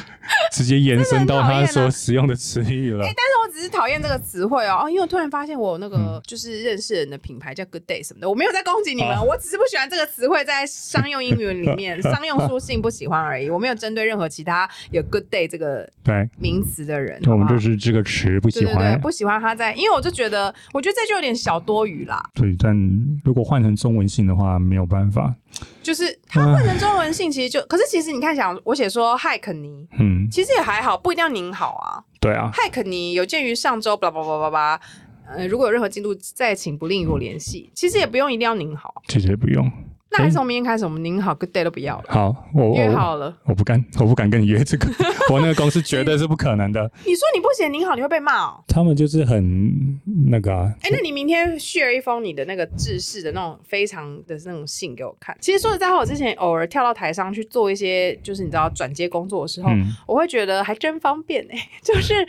[0.52, 3.00] 直接延伸到他所使用的词语了。
[3.04, 4.49] 但是我只是讨厌这个词。
[4.50, 19.00] 汇哦，哦因为我突然发现我那个就是认识人的品牌叫 Good Day 什么的，我没有在攻击你们，哦我只是不喜欢这个词汇在商用英语里面， 商用书信不喜欢而已，我没有针对任何其他有 Good Day 这个对，名词的人，我们就是这个词不喜对对对，欢。
[19.00, 22.22] 不喜欢他在，因为我就觉得，我觉得这就有点小多余啦。
[22.34, 22.76] 对，但
[23.24, 25.34] 如果换成中文性的话，没有办法。
[25.82, 32.04] 就是它换成中文信，其实就，可是其实你看，想我写说嗨肯尼，嗯，其实也还好，不一定要您好啊。
[32.20, 34.80] 对啊，嗨肯尼，有鉴于上周，叭叭叭叭叭，
[35.26, 37.70] 呃，如果有任何进度，再请不吝与我联系。
[37.74, 39.70] 其实也不用一定要您好，其实也不用。
[40.12, 43.34] 那还是从明天开始，我们您好 good day 都不要了，好，我我约好了。
[43.44, 44.88] 我不敢， 我不敢跟你约这个，
[45.30, 46.82] 我那个公司绝对是不可能的。
[47.06, 48.64] 你说你不写您好，你会被骂哦。
[48.66, 55.36] 他们就是很那个啊，哎、那你明天 share 一封你的那个制式的那种非常的那种信给我看。
[55.40, 62.24] 其实说实在话，我之前偶尔跳到台上去做一些，就是你知道转接工作的时候，嗯，我会觉得还真方便哎、就是因为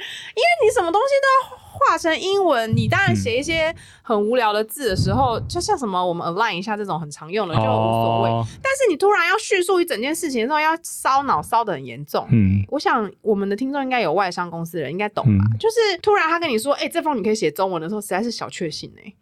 [0.64, 8.30] 你什么东西都要画成英文，你当然写一些很无聊的字的时候，就像什么我们 align 一下这种很常用的就无所谓。
[8.30, 12.28] 哦，但是你突然要叙述一整件事情的时候，要烧脑烧的很严重。
[12.30, 15.46] 嗯，我想我们的听众应该有外商公司的人应该懂吧？
[15.52, 19.14] 嗯就是突然他跟你说，哎、这封你可以写中文的时候，实在是小确幸哎、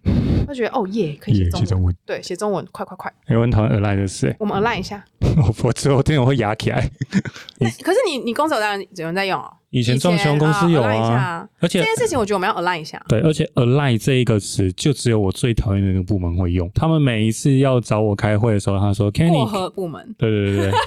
[0.48, 5.04] 他觉得哦耶，可以写中文，对，写中文，快快快，哎，我很讨厌 align 的事，哎我们 align 一下。
[5.22, 6.90] 我我之后听我会压起来。
[7.60, 9.52] 那可是你你公司有人有人在用哦？
[9.72, 13.00] 以前装修公司有啊而且这件事情我觉得我们要 align 一下。
[13.08, 16.70] 对，而且 align 这一个词，就只有我最讨厌的那个部门会用。
[16.74, 20.80] 他们每一次要找我开会的时候，他说 Kenny，河部门，对对对对，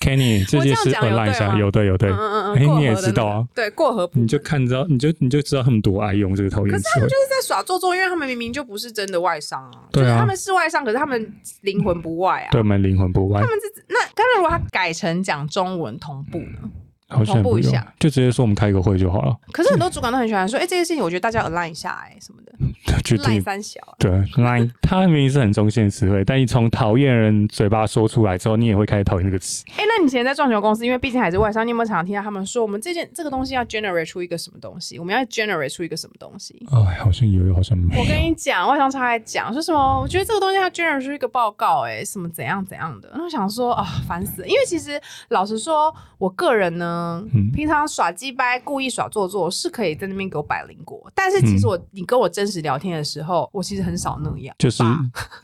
[0.00, 2.10] Kenny 这件事 align 一下，有对有对。
[2.10, 3.34] 嗯，嗯嗯，哎你也知道啊。
[3.54, 7.00] 那个对，过河你就看到你就你就知道他们多爱用这个讨厌词。
[7.00, 7.02] 汇。
[7.02, 10.06] 就是在耍做作，因为他们明明就不是真的外商啊，对啊。
[10.06, 12.48] 就是他们是外商，可是他们灵魂不外啊。
[12.50, 13.40] 对我们灵魂不外。
[13.40, 16.68] 他，们是那，但是如果他改成讲中文同步呢？
[17.08, 22.52] 同步一下，就直接说我们开个会就好了，可是很多主管都很喜欢说，哎、这件事情我觉得大家 align 一下、哎，什么的，
[23.02, 23.42] 决赖定。
[23.42, 23.80] 三小。
[23.98, 29.64] 对，line，它明明是很中性的词汇，但你从讨厌人嘴巴说出来之后，你也会开始讨厌这个词。
[29.70, 34.98] 哎、那你以前在撞球公司，因为毕竟还是外商，你有没有常常听到他们说，我们这件这个东西要 generate 出一个什么东西？
[34.98, 36.62] 我们要 generate 出一个什么东西？
[36.70, 43.10] 哎，好像有，好像没我跟你讲，外商常爱讲说什么，我觉得这个东西要 generate 出一个报告、哎，什么怎样怎样的。
[43.14, 44.48] 那我想说啊，烦死了！
[44.48, 46.97] 因为其实老实说，我个人呢，
[47.32, 47.50] 嗯。
[47.52, 54.82] 平常耍鸡掰、故意耍做作是可以在那边给我摆灵果，但是其实我、你跟我真实聊天的时候，我其实很少那样，就是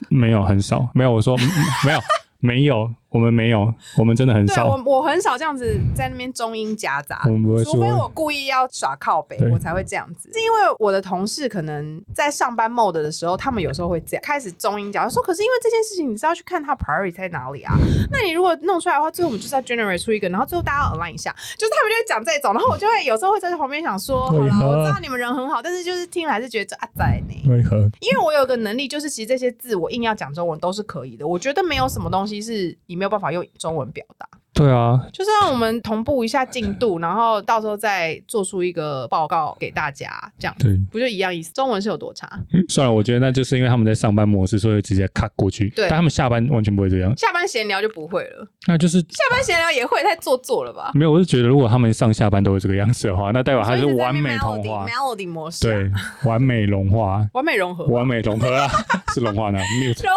[0.08, 1.36] 没有很少，没有我说
[1.84, 2.00] 没有
[2.38, 4.66] 没有，我们没有，我们真的很对少。
[4.66, 10.29] 我我很少这样子在那边中英夹杂我，们不会除非我，故意要耍靠北，我才会这样子。
[10.33, 17.77] 是因为我的同事可能在上班 mode 的时候，他们有时候会这样开始中英夹，说可是因为这件事情你是要去看他 priority 在哪里啊？
[18.11, 27.48] 那你如果弄出来的话，最后我们就是要 generate 出一个，然后最后大家要 align 一下，就是他们就会讲这种，然后我就会有时候会在旁边想说，好啦，我知道你们人很好，但是就是听了还是觉得这啊在呢。
[27.48, 27.77] 为何？
[28.00, 31.24] 因为我有个能力，就是其实这些字我硬要讲中文都是可以的。
[31.24, 34.26] 我觉得没有什么东西是你没有办法用中文表达。
[34.54, 40.78] 对啊，就是让我们同步一下进度，然后到时候再做出一个报告给大家，这样对。
[40.92, 41.52] 不就一样意思？
[41.52, 42.30] 中文是有多差？
[42.68, 45.68] 算了，我觉得那就是因为他们在上班模式，所以直接 cut 过去。
[45.70, 47.12] 对但他们下班完全不会这样。
[47.16, 50.92] 下班闲聊就不会了，那就是下班闲聊也会，太做作了吧？
[50.94, 58.70] 没有，我是觉得如果他们上下班都是这个样子的话，那代表他是完美同化，melody 模式、啊，对，完美融化， 完美融合，完美融合啊，
[59.14, 60.12] 是融化呢，mute，融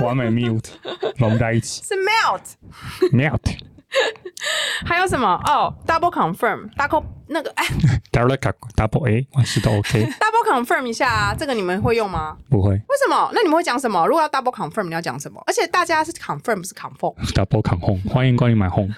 [0.00, 0.64] 化完美 mute，
[1.16, 2.42] 融在一起是 melt。
[3.12, 3.56] ，melt。
[4.84, 5.28] 还有什么？
[5.46, 7.64] 哦，double confirm，double 那个哎
[8.10, 8.36] double
[8.74, 12.36] double A 万事都 OK，，double confirm 一下啊，这个你们会用吗？
[12.50, 13.30] 不会为什么？
[13.34, 14.04] 那你们会讲什么？
[14.06, 15.40] 如果要 double confirm，你要讲什么？
[15.46, 17.14] 而且大家是 confirm 不是 confirm。
[17.34, 18.92] double confirm，欢迎光临买 home。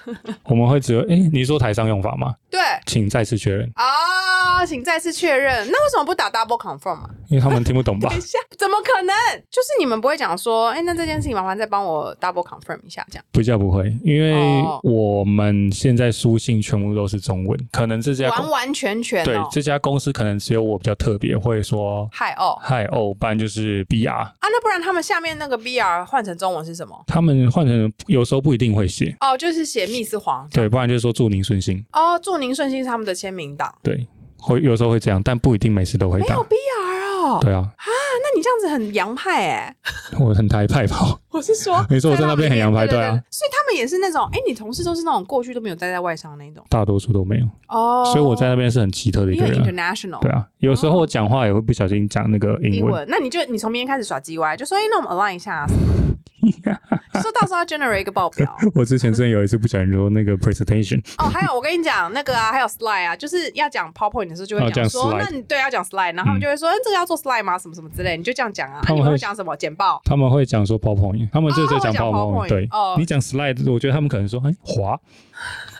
[0.45, 2.33] 我们会只有哎，你说台上用法吗？
[2.55, 5.67] 对请再次确认，啊，请再次确认。
[5.69, 7.09] 那为什么不打 double confirm 啊？
[7.27, 8.21] 因为他们听不懂吧 等一？
[8.21, 9.13] 下，怎么可能？
[9.51, 19.25] 就是你们不会讲说，哎、那这件事情麻烦再帮我 double confirm 一下，这样不叫不会，因为哦我们现在书信全部都是中文，可能这家完完全全哦。
[19.25, 24.05] 对这家公司可能只有我比较特别，会说嗨哦嗨哦，不然就是 BR。
[24.15, 27.03] 啊，那不然他们下面那个 BR 换成中文是什么？
[27.07, 30.47] 他们换成有时候不一定会写，哦，就是写密斯黄。
[30.51, 33.73] 对，不然就是说祝您顺心，哦，祝您顺心是他们的签名档。
[33.81, 36.43] 对，会有时候会这样，但不一定每次都会打没有。
[36.43, 39.75] BR 哦，对啊，啊那你这样子很洋派哎。
[40.19, 41.19] 我很台派吧？
[41.31, 43.11] 我是说，没错我在那边很洋派对对啊。
[43.31, 46.63] 所以他们也是那种，哎，你同事都是那种过去都没有待在外商那种。
[46.69, 49.65] 大多数都没有，哦，所以我在那边是很奇特的一个人啊。
[49.65, 50.19] international。
[50.21, 56.24] 对啊，有时候我讲话也会不小心讲那个英文，英文，那你就你从明天开始耍 G Y，就说，哎、那我们 align 一下、啊，什么的就
[57.21, 58.55] 说到时候要 generate 一个报表。
[58.75, 67.57] 我之前真的有一次不小心说那个 presentation，哦，还有我跟你讲那个啊，还有 slide 啊，就是要讲 PowerPoint 的时候就会哦讲说，那你对要讲 slide，然后他们就会说，嗯、这个要做 slide 吗？
[67.57, 68.81] 什么什么之类，你就这样讲啊。
[68.83, 69.55] 他们会讲什么？
[69.55, 70.01] 简报。
[70.03, 74.99] 他们会讲说 PowerPoint，他们就在讲哦他们会讲 PowerPoint，PowerPoint，对哦，你讲 slide，我觉得他们可能说，哎，滑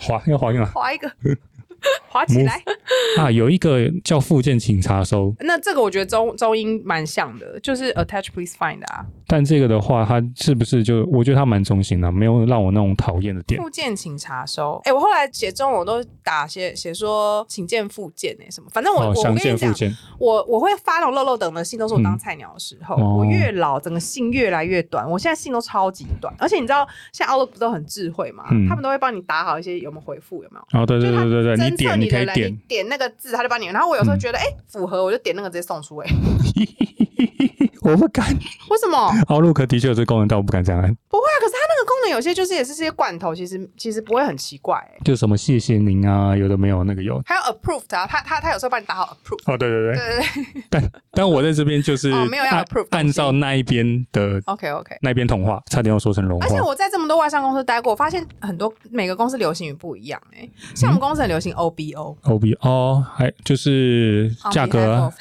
[0.01, 1.12] 滑要滑一个，滑一个，
[2.08, 2.62] 滑起来。
[3.17, 3.30] 啊？
[3.30, 13.61] 有一个叫附件请查收，那这个我觉得中中英蛮像的，就是 attach please find 啊，但这个的话，他是不是就我觉得他蛮忠心的，没有让我那种讨厌的点。
[13.61, 14.79] 附件请查收。
[14.85, 22.95] 哎、我后来写中文我都打写写说请见附件哎、什么，反正我、哦，我详跟你讲，见附件，我我会发那种漏漏等的信，都是我 当嗯菜鸟的时候。
[22.95, 25.09] 哦我越老，整个信越来越短。
[25.09, 28.43] 我现在信都超级短，而且你知道，现在 Outlook 不都很智慧嘛？
[28.51, 30.81] 嗯他们都会帮你打好一些有没有回复，有没有？
[30.81, 33.67] 哦，对对对对对，你点你可以点，点那个字，他就帮你。
[33.67, 36.09] 然后我有时候嗯觉得，哎、符合，我就点那个直接送出、哎，
[37.85, 38.27] 我不敢。
[38.69, 40.93] 为什么？Outlook 的确有这个功能，但我不敢这样按。
[41.07, 47.21] 不会啊，可是它那个功能有些就是也是这些罐头，其实其实不会很奇怪、哎就什么谢谢您啊，有的没有那个有。
[47.25, 49.53] 还有 approved 啊，他他他有时候帮你打好 approved。
[49.53, 54.97] 哦，对对对，对对对但但我在这边就是哦没有要按 approve 按照那一边的，OK OK。
[55.01, 56.59] 那边同化，差点要说成融而且。
[56.59, 65.13] 我在这么多外商公司待过，我发现很多每个公司流行语不一样哎、像我们公司很流行 OBO，O B 哦，还就是价格啊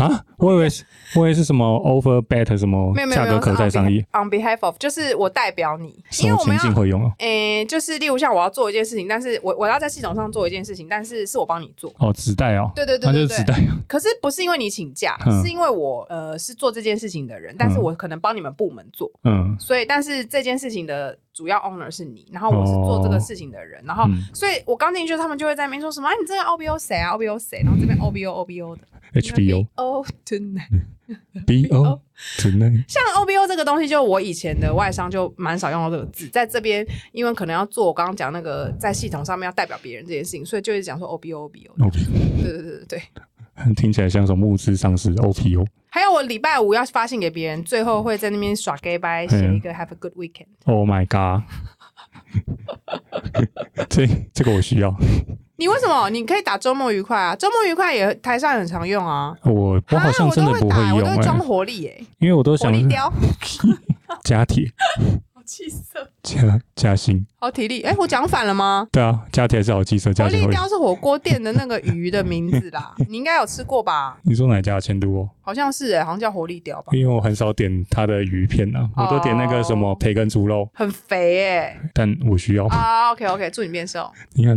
[0.00, 6.62] 啊，我以为是，我以为是什么 over bet 什么没有没有没有价格可再商议，on behalf of 就是我代表你，什么情因为我们要。
[6.62, 7.12] 境会用啊？
[7.18, 13.20] 诶、就是例如像我要做一件事情，但是我我要在系统上做一件事情，但是是我帮你做，哦，纸袋哦，对对对那就。
[13.20, 13.54] 是纸袋。
[13.86, 27.62] 可是不是因为你请假，嗯是因为我呃是做这件事情的人，但是我可能帮你们部门做，嗯所以但是这件事情的主要 owner 是你，然后我是做这个事情的人，然后、嗯所以我刚进去，他们就会在那边说什么，啊，你这个 OBO 谁啊？OBO 谁？
[27.64, 28.82] 然后这边 OBO OBO 的
[29.20, 30.68] ，HBO Oh tonight，
[31.46, 32.00] B O
[32.38, 32.84] tonight。
[32.88, 41.86] 像 O B O 这个东西，就我以前的外商就蛮少用到这个字，在这边因为可能要做我刚刚讲那个在系统上面要代表别人这件事情，所以就会讲说 O B O O B O。
[41.86, 42.04] O P
[42.42, 43.02] 对对对对对。
[43.76, 45.66] 听起来像什么募资上市 O P O。
[45.90, 50.46] 还有我礼拜五要发信给别人，最后会在那边耍 gay 拜，写一个 Have a good weekend。
[50.64, 51.42] Oh my god！
[53.88, 54.94] 这这个我需要。
[55.56, 56.08] 你为什么？
[56.10, 59.36] 你可以打周末愉快啊，周末愉快也台上很常用啊。
[59.44, 63.12] 我我好像啊真的不会用哎、都会装活力耶、因为我都活想力雕，
[64.24, 64.70] 加铁
[65.34, 67.26] 好气色，加加薪。
[67.38, 67.82] 好体力。
[67.82, 68.86] 哎、我讲反了吗？
[68.90, 70.46] 对啊，加铁是好气色，活加薪会。
[70.46, 74.18] 力雕是火锅店的那个鱼的名字啦，你应该有吃过吧？
[74.22, 75.28] 你说哪家的千都哦？
[75.50, 82.68] 好像是哎、好像叫活力雕吧，因为我很少点它的鱼片啊，我都点那个什么哦培根猪肉，很肥哎、但我需要。
[82.68, 84.08] 啊，OK OK，祝你变瘦。
[84.34, 84.56] 你看，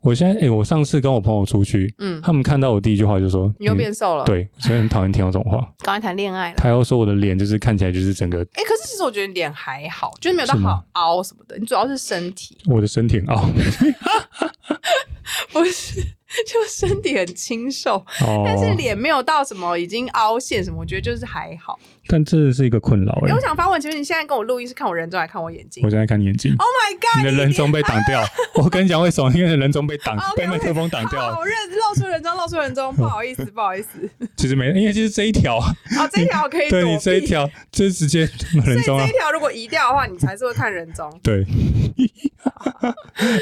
[0.00, 5.58] 我现在哎、我上次跟我朋友出去，嗯，他们看到我第一句话就说：“你又变瘦了。，对，所以很讨厌听到这种话。
[5.84, 6.56] 赶快谈恋爱了。
[6.56, 13.42] 他又说我的脸就是看起来就是整个哎、可是其实我觉得你脸还好，就是没有到好凹什么的，你主要是身体，我的身体很凹
[15.52, 16.00] 不是，
[16.46, 21.78] 就身体很清瘦，哦，但是脸没有到什么已经凹陷什么，我觉得就是还好。
[22.08, 27.18] 但这是一个困扰哎、哎、我想发问，其实你现在跟我录音是看我人中还看我眼睛我现在看你眼睛，？Oh my god！
[27.18, 28.22] 你的人中被挡掉。
[28.54, 29.30] 我跟你讲为什么？
[29.32, 31.34] 因为人中被挡被麦克风挡掉了。
[31.34, 34.08] 好认露出人中，露出人中， 不好意思，不好意思。
[34.36, 36.68] 其实没，因为就是这一条，哦，这一条可以。
[36.68, 38.28] 对你这一条就是直接
[38.64, 39.16] 人中啊这一。
[39.18, 41.10] 条如果移掉的话，你才是会看人中。
[41.22, 41.46] 对，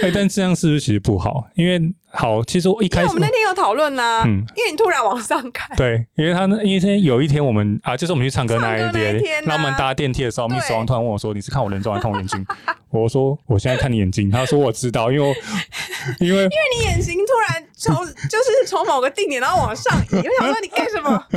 [0.02, 1.48] 哎、但这样是不是其实不好？
[1.54, 1.80] 因为
[2.12, 8.98] 好，其实我一开始我们那天有讨论呐，嗯因为你突然往上看，对，因为他那因为有一天我们啊，就是我们去唱歌那一唱歌
[9.44, 12.46] 那我们搭电梯的时候对，Miss 王突然问我说：“你是看我人中还是看我眼睛？”
[12.90, 15.34] 我说：“我现在看你眼睛。”他说：“我知道，因为我
[16.24, 21.26] 因为你眼睛突然从就是从某个定点然后往上移，我想说你干什么？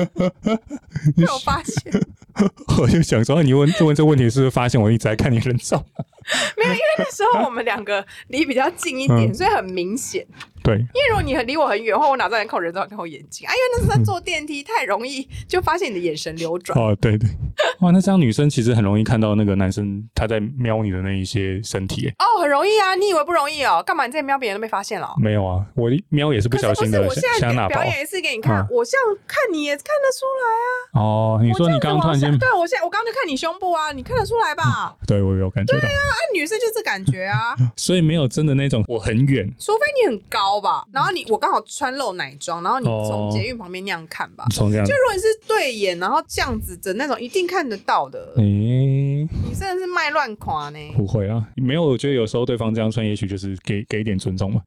[1.15, 1.93] 被我发现，
[2.80, 5.84] 我就想说，你问问这问题，是不是发现我一直在看你人中？
[6.58, 10.26] 没有，因为那时候我们两个离比较近一点，嗯所以很明显。
[10.63, 13.52] 对，因为如果你很离我很远的话，我哪知道你看我人中还看我眼睛啊？
[13.52, 16.78] 因为那时候在坐电梯，太容易就发现你的眼神流转。
[16.80, 17.30] 哦，对对，
[17.82, 22.08] 哇，那这样女生其实很容易看到那个男生他在瞄你的那一些身体。
[22.08, 22.95] 哎哦，很容易啊！
[22.95, 23.84] 你以为不容易哦？
[23.86, 25.13] 干嘛你在瞄别人都被发现了哦？
[25.19, 27.84] 没有啊，我瞄也是不小心的我现在表。
[27.84, 31.04] 演一次给你看，嗯我这样看你也看得出来啊。
[31.04, 34.95] 哦，你说你刚刚突然间，对我现在我刚刚就看你胸部啊，你看得出来吧？
[35.06, 35.99] 对我有感觉对，啊，
[36.34, 44.46] 女生就这感觉啊， 所以没有真的那种我很远，除非你很高吧，然后你我刚好穿露奶装，然后你哦从捷运旁边那样看吧。
[44.52, 48.34] 从这样就，如果你是对眼，然后这样子的那种，一定看得到的。
[48.38, 54.62] 诶、你真的是卖乱夸呢，不会啊，没有，我觉得有时候对方这样穿，也许就是给给一点尊重嘛。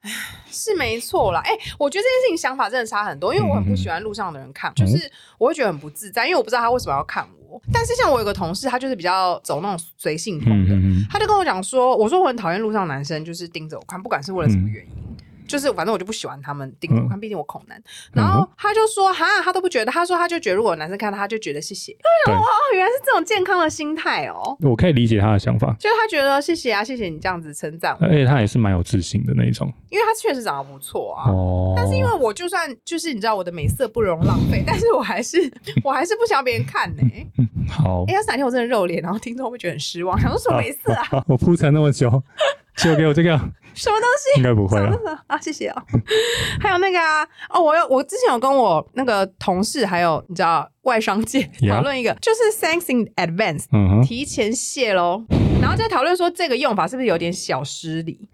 [0.51, 1.41] 是没错啦。
[1.45, 7.61] 哎、我觉得这件事情想法真的差很多，因为我很不喜欢路上的人看，就是我会觉得很不自在，因为我不知道他为什么要看我。
[7.73, 15.06] 但是像我有个同事，他就是比较走那种随性风的，嗯嗯嗯，他就跟我讲说，我说我很讨厌路上男生就是盯着我看，不管是为了什么原因。
[15.47, 17.83] 就是反正我就不喜欢他们盯着我看，毕竟我恐男。
[18.13, 21.93] 然后他就说哈，他都不觉得，他说他就觉得如果有男生看他，他就觉得谢谢。
[22.27, 22.41] 对，哦，
[22.75, 29.73] 原来是这种健康的心态哦，我可以理解他的想法，就是他觉得谢谢啊，谢谢你这样子称赞我，而且他也是蛮有自信的那一种。
[29.91, 31.31] 因为他确实长得不错啊。
[31.31, 35.39] 哦，但是因为我就算就是你知道我的美色不容浪费， 但是我还是
[35.83, 37.03] 我还是不想要别人看呢、
[37.69, 42.23] 好哎、，要是哪天我真的肉脸，然后听众会觉得很失望，想说什么美色啊，我铺陈那么久，
[42.77, 43.39] 就给我这个，
[43.77, 44.41] 什么东西？
[44.41, 44.93] 应该不会啊。
[45.29, 45.83] 啊，谢谢哦。
[46.61, 55.25] 还有那个啊，哦，我有我之前有跟我那个同事，还有你知道外商界 讨论一个就是 thanks in advance，嗯哼，提前谢喽。
[55.61, 58.29] 然后再讨论说这个用法是不是有点小失礼？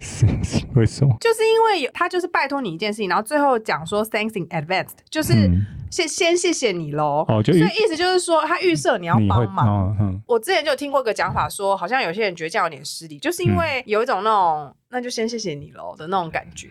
[0.75, 1.17] 为什么？
[1.21, 7.25] 就是因为有他就是拜托你一件事情，然后最后讲说 thanks in advance，就是嗯先先谢谢你喽。
[7.29, 10.21] 哦，就预所以意思就是说他预设你要帮忙。
[10.27, 16.69] 我之前就有听过一个讲法说好像有些人觉得这样有点失礼，就是因为有一种那种那就先谢谢你喽的那种感觉。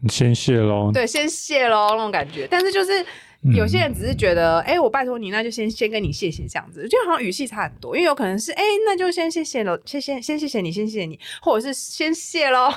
[0.00, 0.90] 你先谢喽。
[0.92, 2.46] 对，先谢喽那种感觉。
[2.50, 3.00] 但是就是
[3.44, 7.96] 嗯有些人只是觉得，哎、我拜托你，那就先先跟你谢谢这样子，就好像语气差很多。
[7.96, 12.68] 因为有可能是，哎、那就先谢谢喽，先先先谢谢你，先谢谢你，或者是先谢喽。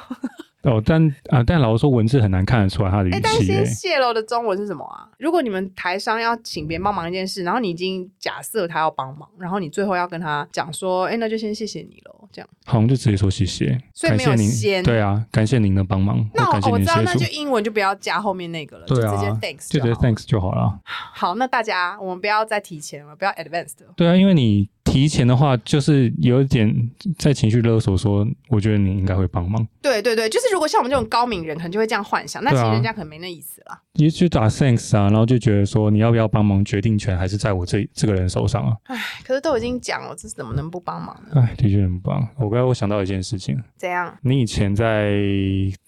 [0.61, 3.31] 哦，但啊，但老实说，文字很难看得出来他的语 哎、但。
[3.43, 5.07] 先哎，谢喽的中文是什么啊？
[5.19, 12.49] 如果你们台商要请别人帮忙一件事，然后你已经假设他要帮忙，然后你最后要跟他讲说，哎、那就先谢谢你喽，这样。
[12.65, 20.79] 好像就直接说谢谢，所以没有感谢先您，对啊，感谢您的帮忙，那或感谢我我知道，那就，英文就不要加后面那个了，对就直接啊，thanks 就直接好了 thanks 就好了。
[20.83, 23.93] 好，那大家我们不要再提前了，不要 advanced 了。
[23.95, 26.73] 对啊，因为你提提前的话，就是有一点
[27.19, 29.67] 在情绪勒索，说我觉得你应该会帮忙。
[29.79, 33.79] 对对对，就是如果像我们这种高明人，可能就会这样幻想，那其实人家可能没那意思了。
[33.93, 38.75] 你去打 thanks 啊，然后就觉得说你要不要帮忙，决定权还是在我这这个人手上啊。
[38.85, 41.39] 唉，可是都已经讲了，这怎么能不帮忙呢？
[41.39, 42.27] 唉，的确很棒。
[42.37, 44.17] 我刚才我想到一件事情，怎样？
[44.21, 45.13] 你以前在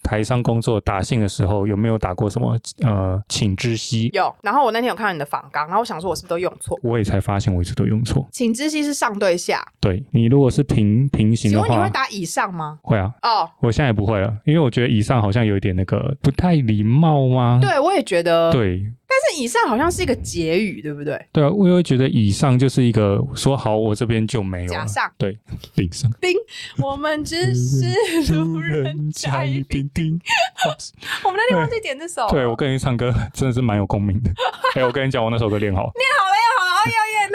[0.04, 4.10] 台商工作打信的时候，有没有打过什么呃请知悉？
[4.12, 4.32] 有。
[4.42, 6.78] 然后我那天有看到你的访纲，然后我想说我是不是都用错？
[6.84, 8.24] 我也才发现我一直都用错。
[8.30, 12.78] 请知悉是上对下，对你如果是平平行的话，请问你会打以上吗？
[12.82, 13.12] 会啊。
[13.22, 17.60] 哦，我现在也不会了，因为我觉得以上好像有一点那个不太礼貌吗？
[17.62, 18.50] 对，我也觉得。
[18.50, 18.84] 对。
[19.10, 21.18] 但是以上好像是一个结语，对不对？
[21.32, 25.36] 对啊，我也会觉得以上就是一个说好，我这边就没有假上，对，
[25.74, 26.36] 顶上丁，
[26.76, 30.20] 我们只是路人甲乙丙丁。
[31.24, 34.30] 我们那天忘记点这首，对我跟你唱歌真的是蛮有共鸣的。
[34.76, 36.37] 哎，我跟你讲，我那首歌练好，练好了！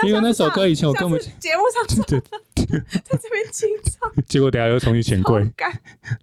[0.05, 2.19] 因为那首歌以前我根本节目上 对，
[3.03, 5.45] 在这边清唱， 结果等下又重新钱柜，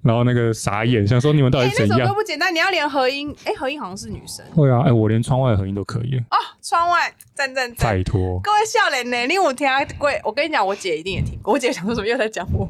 [0.03, 1.99] 然后那个傻眼，想说你们到底怎样？
[1.99, 4.45] 那首歌不简单，你要连合音，哎，合音好像是女生。
[4.55, 7.97] 会啊，哎，我连窗外合音都可以哦，窗外赞赞赞！
[7.97, 9.67] 拜托，各位笑脸呢，你有听
[9.99, 10.11] 过？
[10.25, 11.55] 我跟你讲，我姐一定也听过。
[11.55, 12.69] 我姐想说什么又在讲我？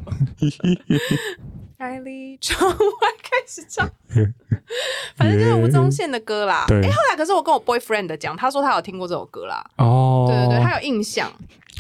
[1.81, 2.76] 开离窗外
[3.22, 3.89] 开始唱，
[5.16, 6.66] 反正就是吴宗宪的歌啦。
[6.68, 9.64] 哎，后来可是我跟我 boyfriend 讲，他说他有听过这首歌啦。
[9.78, 11.33] 哦，对对对，他有印象。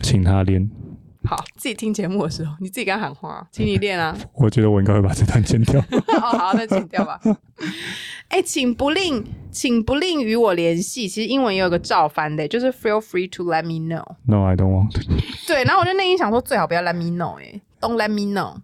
[0.02, 0.70] 请他练。
[1.28, 4.16] 好，自己听节目的时候，你自己跟他喊话，请你练啊。
[4.32, 5.78] 我觉得我应该会把这段剪掉。
[6.16, 7.20] 哦，好，那剪掉吧。
[8.28, 9.22] 哎，请不吝，
[9.52, 11.06] 请不吝与我联系。
[11.06, 14.02] 其实英文也有个照翻的，就是 Feel free to let me know。
[14.24, 14.92] No, I don't want.
[15.46, 17.38] 对，然后我就内心想说，最好不要 let me know。
[17.38, 18.56] 哎，Don't let me know。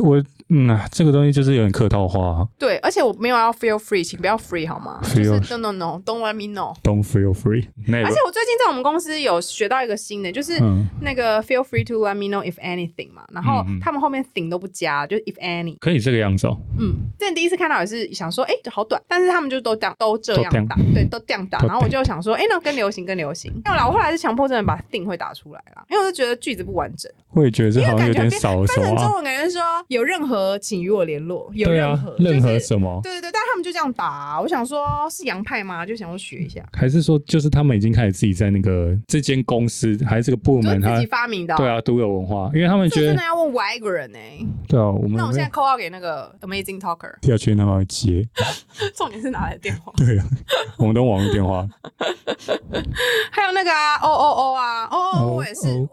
[0.00, 0.22] 我。
[0.48, 2.46] 嗯啊，这个东西就是有点客套话。
[2.58, 5.00] 对，而且我没有要 feel free，请不要 free 好吗？
[5.02, 7.66] 就是 no no no，don't let me know，don't feel free。
[7.86, 10.60] 而且我最近在我们公司有学到一个新的，就是
[11.00, 15.76] 那个 feel free to let me know if anything 嘛，然后他们后面 thing 都不加，就是 if any。
[15.80, 16.56] 可以这个样子哦。
[16.78, 21.58] 嗯，之前第一次看到也是想说，哎，好短，但是他们就都这样都这样打，对，都这样打。
[21.66, 23.52] 然后我就想说，哎，那跟流行跟流行。
[23.64, 27.10] 没有啦，我后来是强迫症的把 thing 会打出来了，因为我就觉得句子不完整。
[27.32, 31.16] 我也觉得这好像有点少翻成中文感觉说有任何请与我联。
[31.16, 33.00] 联络有任何任何什么？
[33.02, 34.38] 对对对，但他们就这样打。
[34.38, 35.86] 我想说，是洋派吗？
[35.86, 36.62] 就想要学一下。
[36.74, 41.56] 还是说，就是他们已经开始自己在那个这间公司还是这个部门，他自己发明的？
[41.56, 44.18] 对啊，独有文化，因为他们觉得真的要问外国人呢。
[44.68, 48.28] 对啊，我们那我现在 call 给那个 Amazing Talker，第二圈他们会接。
[48.94, 49.90] 重点是哪来的电话。
[49.96, 50.26] 对啊，
[50.76, 51.66] 我们都网络电话。
[53.32, 55.88] 还有那个啊哦哦哦啊哦哦，我也是。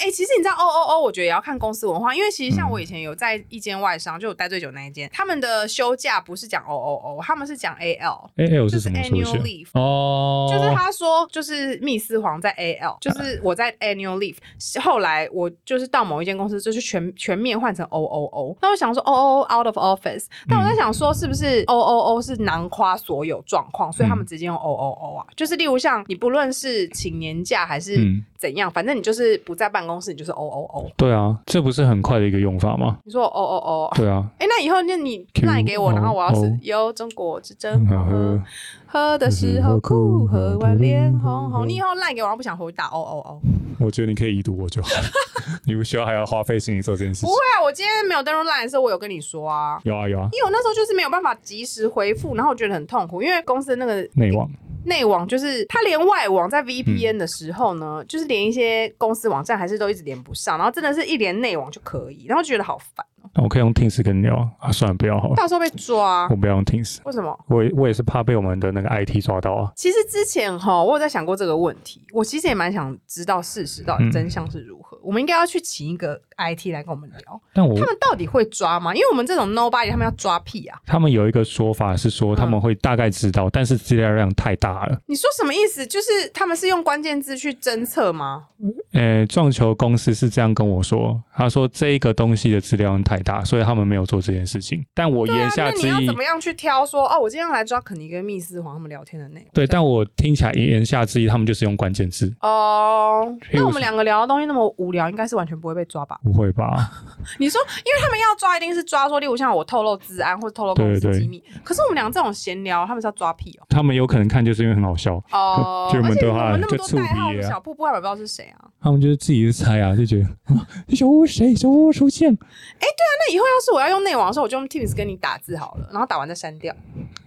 [0.00, 13.72] 哎，其实你知道，O O O，我觉得也要看公司文化，因为其实像我以前有在一间外商，就我待最久那一间，他们的休假不是讲 O O O，他们是讲 A L，A L 是什么 Annual Leave 哦，就是他说就是密斯黄在 A L，就是我在
[13.78, 14.36] Annual Leave，
[14.80, 24.90] 后来我就是到某一间公司，就是全全面换成 O O O，那我想说 O O O out of office，但我在想说是不是 O O O 是囊括所有状况，所以他们直接用 O O
[24.90, 27.96] O 啊，就是例如像你不论是请年假还是
[28.38, 30.90] 怎样，反正你就是不在办公室，你就是哦哦哦。
[30.96, 32.98] 对啊，这不是很快的一个用法吗？
[33.04, 33.92] 你说哦哦哦。
[33.96, 34.24] 对啊。
[34.38, 38.40] 哎，那以后那你赖给我，然后我要是有中国之真好喝，
[38.86, 41.66] 喝的时候苦，喝完脸红红。
[41.66, 43.40] 你以后赖给我，然后不想回答哦哦哦。
[43.80, 44.88] 我觉得你可以已读我就好，
[45.66, 47.28] 你不需要还要花费心力做这件事情。
[47.28, 49.80] 不会啊，我今天没有登录赖的时候，我有跟你说啊。
[49.84, 50.28] 有啊有啊。
[50.32, 54.48] 因为我那时候就是没有办法及时回复，然后我觉得很痛苦，因为公司的那个内网。
[54.88, 63.42] 内网就是它连外网在 VPN 的时候呢，就是连一些公司网站还是都一直连不上，然后真的是一连内网就可以，然后觉得好烦哦。
[63.44, 65.36] 我可以用 Teams 跟你聊啊，算了，不要好了。
[65.36, 66.98] 到时候被抓，我不要用 Teams。
[67.04, 67.38] 为什么？
[67.48, 69.72] 我我也是怕被我们的那个 IT 抓到啊。
[69.76, 74.98] 其实之前哈，我有在想过这个问题，我其实也蛮想知道事实到底真相是如何。
[75.02, 78.94] 我们应该要去请一个 IT 来跟我们聊，但我他们到底会抓吗？
[78.94, 80.78] 因为我们这种 Nobody，他们要抓屁啊！
[80.86, 84.98] 他们有一个说法是说他们会大概知道，但是资料量太大了。
[85.06, 85.86] 你说什么意思？
[85.86, 88.46] 就是他们是用关键字去侦测吗？
[88.92, 94.84] 呃，撞球公司是这样跟我说，他说这一个东西的资料量太大，所以他们没有做这件事情。
[94.94, 99.48] 但我言下之意，你要怎么样去挑说哦，我今天要来抓肯尼跟密斯黄他们聊天的内容？
[99.52, 103.36] 对，但我听起来言下之意，他们就是用关键字哦。
[103.52, 106.18] 那我们两个聊的东西那么无聊，应该是完全不会被抓吧？
[106.30, 106.90] 不会吧？
[107.38, 111.42] 你说，因为他们要抓，一定是抓说，例如像我透露治安或者透露公司机密。
[111.64, 113.66] 可是我们俩这种闲聊，他们是要抓屁哦。
[113.68, 117.48] 他们有可能看就是因为很好笑哦， 就我们对话就触鼻啊。
[117.48, 118.68] 小瀑布他们不知道是谁啊？
[118.80, 121.54] 他们就是自己猜啊，就觉得小屋谁？
[121.54, 122.32] 小屋出现？
[122.32, 126.74] 哎，对啊，那以后要是我要用内网的时候，我就用 Teams 跟你打字好了，然后打完再删掉。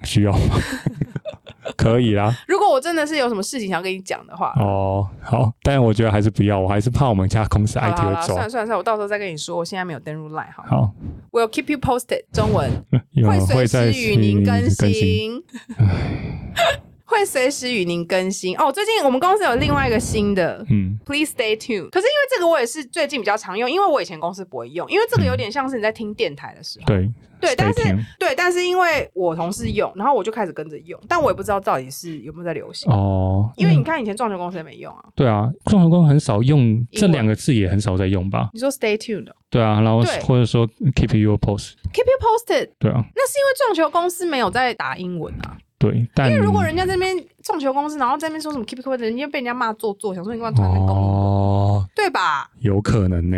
[0.03, 0.39] 需要吗？
[1.77, 2.33] 可以啦。
[2.47, 8.25] 如果我真的是有什么事情想要跟你讲的话，哦，好，但我觉得还是不要，我还是怕我们家公司好 IT 会抓算了。
[8.25, 9.55] 算了算了，我到时候再跟你说。
[9.57, 10.63] 我现在没有登入 Line 好。
[10.63, 10.93] 好
[11.31, 12.23] ，Will keep you posted。
[12.31, 12.69] 中文
[13.27, 15.43] 会随时与您更新。
[17.11, 17.21] 新。
[17.21, 18.71] 会随时与您更新哦。
[18.71, 20.65] 最近我们公司有另外一个新的。
[20.69, 21.89] 嗯，Please stay tuned。
[21.89, 26.85] 可是因为这个我也是最近比较常用，因为我以前公司不会用，因为这个有点像是你在听电台的时候。
[26.85, 27.81] 对对，但是
[28.17, 32.89] 对，但是因为我同事用，然后我就开始跟着用，但我也不知道到底是有没有在流行。
[32.89, 35.03] 哦，因为你看以前撞球公司也没用啊。
[35.13, 38.49] 对啊，撞球工很少用这文两个字，也很少在用吧？
[38.53, 45.57] 你说 stay tuned 哦对啊，然后或者说 keep your post，keep you posted，对啊，那是因为撞球公司没有在打英文啊。
[45.81, 53.37] 对，但因为如果人家这边撞球公司，然后在那边说什么 keep posted，人家被人家骂做作，想说你干嘛突然在攻英文，哦，对吧有可能呢。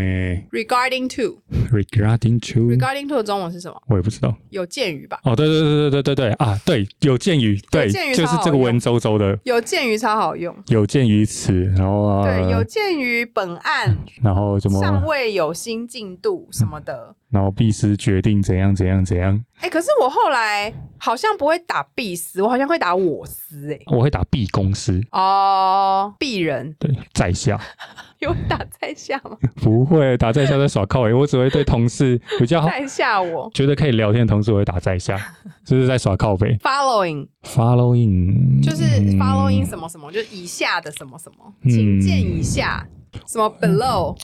[0.52, 1.42] ？Regarding to
[1.72, 3.82] Regarding to，regarding to 的中文是什么？
[3.88, 4.36] 我也不知道。
[4.50, 5.20] 有鉴于吧？
[5.24, 10.56] 哦，对对对对对对对啊，对，有鉴于，对，鉴于就是超好这个文绉绉的，有鉴于超好用。
[10.68, 17.16] 有鉴于此，然后啊，对，有鉴于本案然后什尚么，未有新进度什么的。
[17.30, 27.60] 然后必须决定怎样怎样怎样，哎、可是我后来好像不会打必死，我好像会打我司哎、我会打 B 公司，哦，，B 人对，在下
[28.20, 29.38] 有打在下吗？
[29.62, 32.68] 不会打在下在耍靠位，我只会对同事 比较好。
[32.70, 35.18] 在下我觉得可以聊天的同事，我会打在下，
[35.66, 36.56] 就是在耍靠背。
[36.58, 38.84] following Following 就是
[39.18, 42.86] following 什么什么，就是以下的什么什么，请见以下。
[43.28, 44.18] 什么 below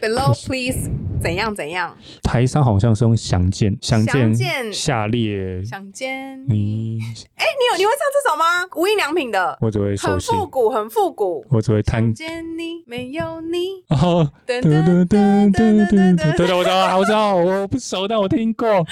[0.00, 0.90] below please
[1.20, 6.54] 怎样怎样台商好像是用详见，详详见见下列想见你？
[6.56, 7.00] 你，
[7.36, 8.44] 哎、你有你会唱这首吗？
[8.76, 11.44] 无印良品的，我只会手很信，复古，很复古。
[11.50, 13.82] 我只会弹想见你，没有你。
[13.88, 18.84] 哦，噔对对噔对噔对噔噔对对噔对对，我知道，我知道，我不熟，但我听过。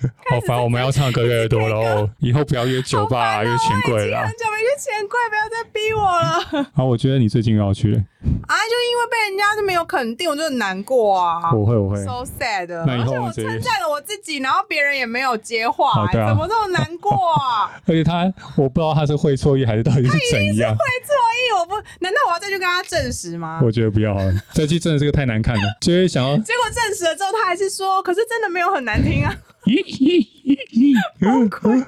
[0.30, 4.30] 好烦，我们要唱歌越来越多了哦，以后不要约酒吧，约钱柜了很。
[4.30, 6.66] 久没约钱柜，不要再逼我了。
[6.74, 11.52] 好，我觉得你最近要去，啊，就因为被人家是没有肯定，我就很难过啊。
[11.52, 11.96] 我会，我会。
[12.04, 17.70] So sad，那以后我称赞了我自己，然后别人也没有接话、啊怎么这么难过啊？
[17.86, 20.70] 而且他，我不知道他是会错意还是到底是怎样。
[20.72, 23.60] 会错意，我不，难道我要再去跟他证实吗？
[23.62, 29.34] 我觉得不要好了，这句真的是个太难看了，就是想要结果证实了之后，他还是说，可是真的没有很难听啊，
[31.20, 31.84] 崩溃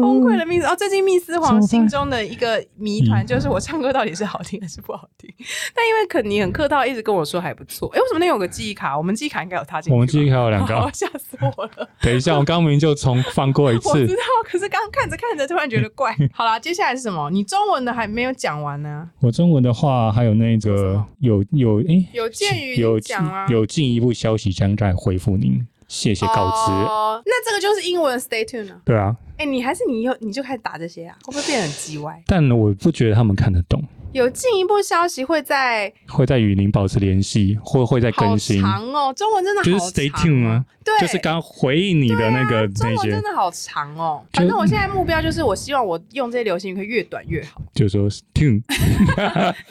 [0.00, 0.74] 崩溃的密斯哦。
[0.76, 5.28] 最近密斯皇心中的一个谜团就是我唱歌到底是好听还是不好听？
[5.74, 7.88] 但因为肯尼很客套，一直跟我说还不错。
[7.94, 8.96] 哎，为什么那有个记忆卡？
[8.96, 9.94] 我们记忆卡应该有他进去。
[9.94, 11.88] 我们记忆卡有两个好 吓死我了！
[12.00, 14.06] 等一下，我刚明就重放过一次我知。
[14.06, 16.16] 道，可是刚看着看着，突然觉得怪。
[16.32, 17.28] 好啦，接下来是什么？
[17.30, 19.10] 你中文的还没有讲完呢。
[19.20, 26.72] 我中文的话，还有那个有有哎，有鉴于有讲啊，有进一步消息将在回复您，谢谢告知。
[26.72, 28.80] 哦，那这个就是英文 stay tuned 啊。
[28.84, 32.22] 对啊，哎，你还是你以后你就开始打这些啊，会不会变得很叽歪？
[32.26, 33.82] 但我不觉得他们看得懂，
[34.12, 44.22] 有进一步消息会在会在与您保持联系，或会在更新，好长哦，中文真的好就是 stay tuned 啊，对，就是刚回应你的那个中文真，的好长哦。
[44.34, 48.62] 反正我现在目标就是，我希望我用这些流行语可以越短越好，就说 tune。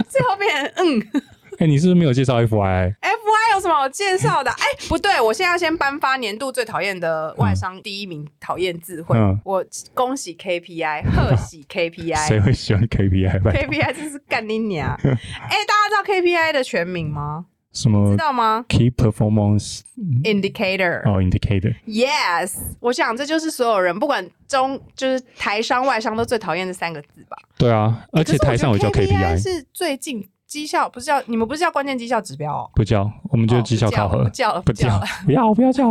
[0.09, 1.23] 最后变嗯
[1.59, 4.51] 哎，你是不是没有介绍 FY？，F Y 有什么好介绍的？
[4.51, 12.41] 哎，不对，我现在要先颁发年度最讨厌的外商第一名讨厌智慧，嗯我恭喜 K P I，贺喜 KPI 谁 I。
[12.45, 14.89] 会喜欢 KPI？KPI 真是干你娘！
[15.03, 17.45] 哎、大家知道 K P I 的全名吗？
[17.73, 21.01] 什么知道吗 Key Performance？Indicator。
[21.07, 27.37] 哦 Indicator？Yes，我想这就是所有人不管中就是台商外商都最讨厌的三个字吧。
[27.57, 32.71] 对啊，而且台商有叫可是我觉得 KPI，是最近绩效不是叫你们不是叫关键绩效指标哦？
[32.73, 35.89] 不叫，我们就绩效考核不，叫了，不叫叫了， 不要不要叫。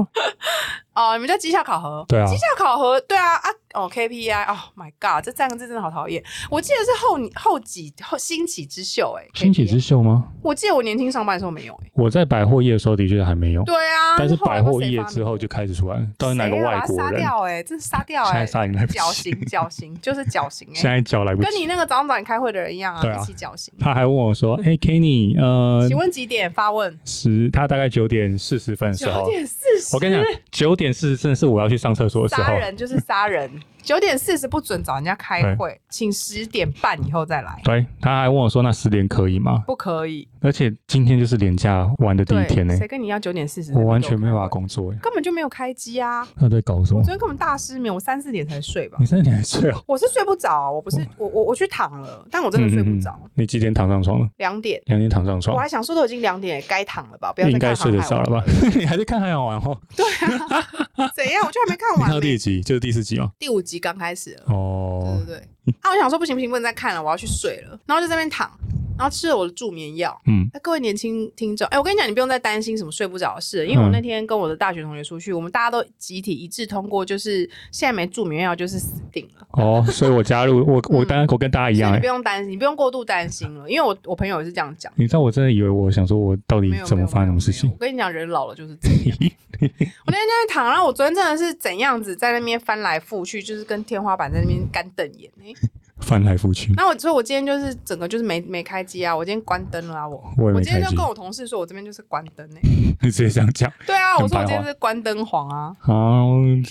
[0.95, 2.05] 哦，你们叫绩效考核？
[2.09, 6.23] 对啊绩效考核，对啊啊哦 KPI，Oh my god，这三个字真的好讨厌。
[6.51, 10.29] 我记得是后后几后兴起之秀哎、兴起之秀吗？
[10.43, 17.21] 我记得我年轻上班的时候没有哎、我在百货业的时候的确还没有，对啊，但是百货业之后就开始出来，到底哪个外国人？
[17.21, 21.49] 掉哎、真是杀掉现哎、在杀已经来不绞及，刑绞刑就是绞刑哎、现在脚来不及。
[21.51, 23.75] 跟你那个早上早你开会的人一样啊，啊一起绞刑。
[23.79, 26.99] 他还问我说：“哎，Kenny，呃请，问几点发问？
[27.05, 29.95] 十，他大概九点四十分的时九候，点四十。
[29.95, 33.51] 我跟你讲，九点四十真的是我要去上厕所的时候杀，人就是杀人。
[33.87, 39.63] 九点四十不准找人家开会，请十点半以后再来，对，他还问我说：那十点可以吗？
[39.65, 40.27] 不可以。
[40.41, 43.73] 而且今天就是连假玩的第一天呢，谁跟你要九点四十？
[43.75, 46.27] 我完全没有办法工作，根本就没有开机啊！
[46.35, 46.99] 那在搞什么？
[46.99, 48.97] 我昨天根本大失眠，我三四点才睡吧？
[48.99, 49.81] 你三四点才睡哦？
[49.87, 53.17] 我是睡不着，我不是我我我去躺了，但我真的睡不着。
[53.35, 54.29] 你几点躺上床了？
[54.39, 55.57] 两点，两点躺上床。
[55.57, 57.33] 我还想说都已经两点，该躺了吧？
[57.33, 58.43] 不要应该睡得着了吧？
[58.77, 59.77] 你还在看海洋玩哦？
[59.97, 60.05] 对
[60.37, 61.45] 啊， 怎样？
[61.47, 62.11] 我就还没看完。
[62.11, 62.63] 看第几集？
[62.63, 63.31] 就是第四集吗？
[63.39, 65.19] 第五集刚开始哦。
[65.27, 65.75] 对对对。
[65.81, 65.91] 啊！
[65.91, 67.79] 我想说不行不行，不能再看了，我要去睡了。
[67.87, 68.51] 然后就在那边躺，
[68.99, 70.19] 然后吃了我的助眠药。
[70.27, 79.47] 嗯，那各位年轻听众，哎，我跟你讲，你不用再担心什么睡不着的事，因为我那天跟我的大学同学出去，我们大家都集体一致通过，就是现在没助眠药就是死定了。
[79.53, 84.93] 哦，所以我加入我 我当然我跟大家一样，你不用担心，你不用过度担心了，因为我我朋友也是这样讲。
[84.97, 87.71] 你知道我真的以为我想说我到底怎么发生什么事情？
[87.71, 89.17] 我跟你讲，人老了就是这样。
[89.59, 89.69] 我
[90.09, 95.53] 那天在躺，然后我昨天真的是怎样子在那边翻来覆去，就是跟天花板在那边干瞪眼哎。
[96.01, 102.61] 翻来覆去，那我所以，我今天就是整个就是没没开机啊，我今天关灯了啊，我我今天就跟我同事说，我这边就是关灯哎，
[103.01, 103.73] 你直接这样讲？
[103.87, 105.95] 对啊，我说我今天是关灯黄啊，好，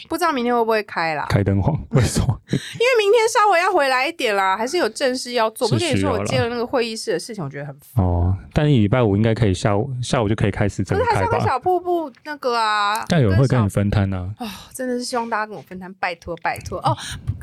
[0.07, 1.26] 不知道明天会不会开啦？
[1.30, 2.39] 开灯黄，为什么？
[2.51, 5.67] 因为明天稍微要回来一点啦，还是有正事要做。
[5.67, 8.38] 不跟你说我接了那个会议室的事情，我觉得很烦哦。
[8.53, 11.39] 但是礼拜五应该可以下午下午就可以开始整个开吧？
[11.39, 14.34] 是小瀑布那个啊，但有人会跟你分摊呢。
[14.39, 16.95] 哦，真的是希望大家跟我分摊，拜托拜托哦。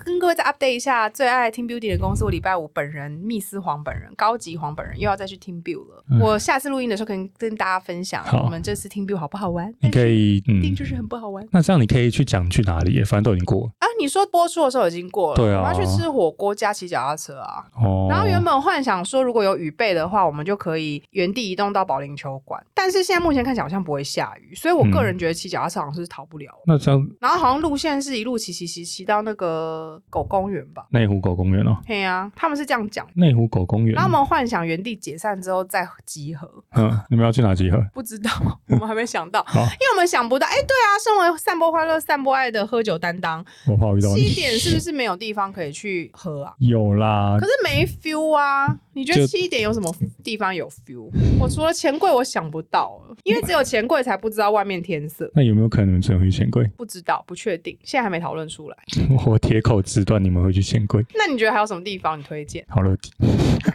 [0.05, 2.53] 跟各位再 update 一下，最爱听 Beauty 的公司，我礼拜。
[2.53, 6.05] 五本人密斯黄本人高级黄本人又要再去听 Bill 了。
[6.21, 9.75] 我下次录音的时候可以跟大家分享，我们这次听 Bill 好不好玩？
[9.81, 11.43] 你可以，一定就是很不好玩。
[11.51, 13.03] 那这样你可以去讲去哪里？
[13.03, 13.87] 反正都已经过啊。
[13.99, 15.63] 你说播出的时候已经过了，对啊。
[15.63, 17.65] 我要去吃火锅加骑脚踏车啊。
[17.75, 18.07] 哦。
[18.11, 22.63] 然后原本幻想说如果有雨备的话，我们就可以原地移动到保龄球馆。
[22.75, 26.53] 但是现在目前看起来好像不会下雨，所以我个人觉得骑脚踏车好像是逃不了。
[26.67, 30.87] 那这样，然后好像路线是一路骑骑骑骑到那个狗公园吧？
[30.91, 31.77] 内湖狗公园哦。
[31.87, 33.07] 对啊，他们是这样讲。
[33.15, 36.49] 内湖狗公园，他们幻想原地解散之后再集合。
[36.77, 37.85] 嗯，你们要去哪集合？
[37.93, 38.31] 不知道，
[38.69, 40.47] 我们还没想到，因为我们想不到。
[40.47, 46.55] 哎，对啊，身为散播欢乐、散播爱的喝酒担当，我怕遇到七点是不是没有地方可以去喝啊？
[46.59, 48.77] 有啦，可是没 feel 啊。
[48.95, 49.91] 你觉得七点有什么
[50.23, 51.09] 地方有 feel？
[51.41, 55.31] 我除了钱柜，我想不到了，因为只有钱柜才不知道外面天色。
[55.35, 56.63] 那有没有可能真的去钱柜？
[56.77, 58.77] 不知道，不确定，现在还没讨论出来。
[59.25, 61.03] 我铁口直断，你们会去钱柜。
[61.15, 62.65] 那你觉得还有什么地方你推荐？
[62.69, 63.11] 好乐迪。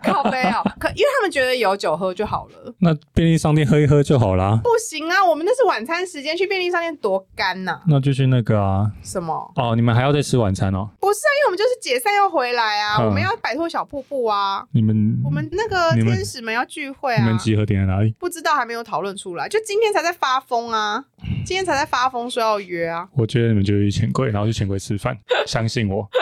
[0.03, 2.73] 咖啡啊，可因为他们觉得有酒喝就好了。
[2.79, 4.59] 那便利商店喝一喝就好啦。
[4.63, 7.79] 不行啊，我们那是晚餐时间，去便利商店多干呐。
[7.87, 8.91] 那就去那个啊。
[9.01, 9.51] 什么？
[9.55, 10.89] 哦，你们还要再吃晚餐哦？
[10.99, 14.65] 不是啊，因为我们就是解散要回来啊，我们要摆脱小瀑布啊。
[14.71, 17.23] 你们，我们那个天使们要聚会啊。
[17.23, 18.13] 你们集合点在哪里？
[18.19, 19.47] 不知道，还没有讨论出来。
[19.47, 21.03] 就今天才在发疯啊，
[21.45, 23.07] 今天才在发疯说要约啊。
[23.15, 25.17] 我觉得你们就去钱柜，然后去钱柜吃饭，
[25.47, 26.07] 相信我。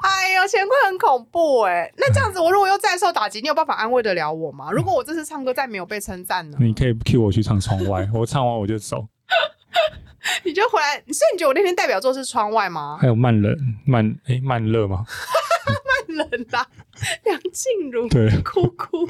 [0.00, 1.92] 哎呦，钱柜很恐怖哎！
[1.96, 4.70] 那这样子，我如果又再受打击，你有办法安慰得了我吗？
[4.70, 6.56] 如果我这次唱歌再没有被称赞呢？
[6.60, 9.06] 你可以 cue 我去唱窗外，我唱完我就走。
[10.44, 12.98] 你就回来，所以你觉得我那天代表作是窗外吗？
[13.00, 15.04] 还有慢冷慢哎慢热吗？
[15.66, 16.66] 慢冷啦，
[17.24, 19.08] 梁静茹 对哭哭。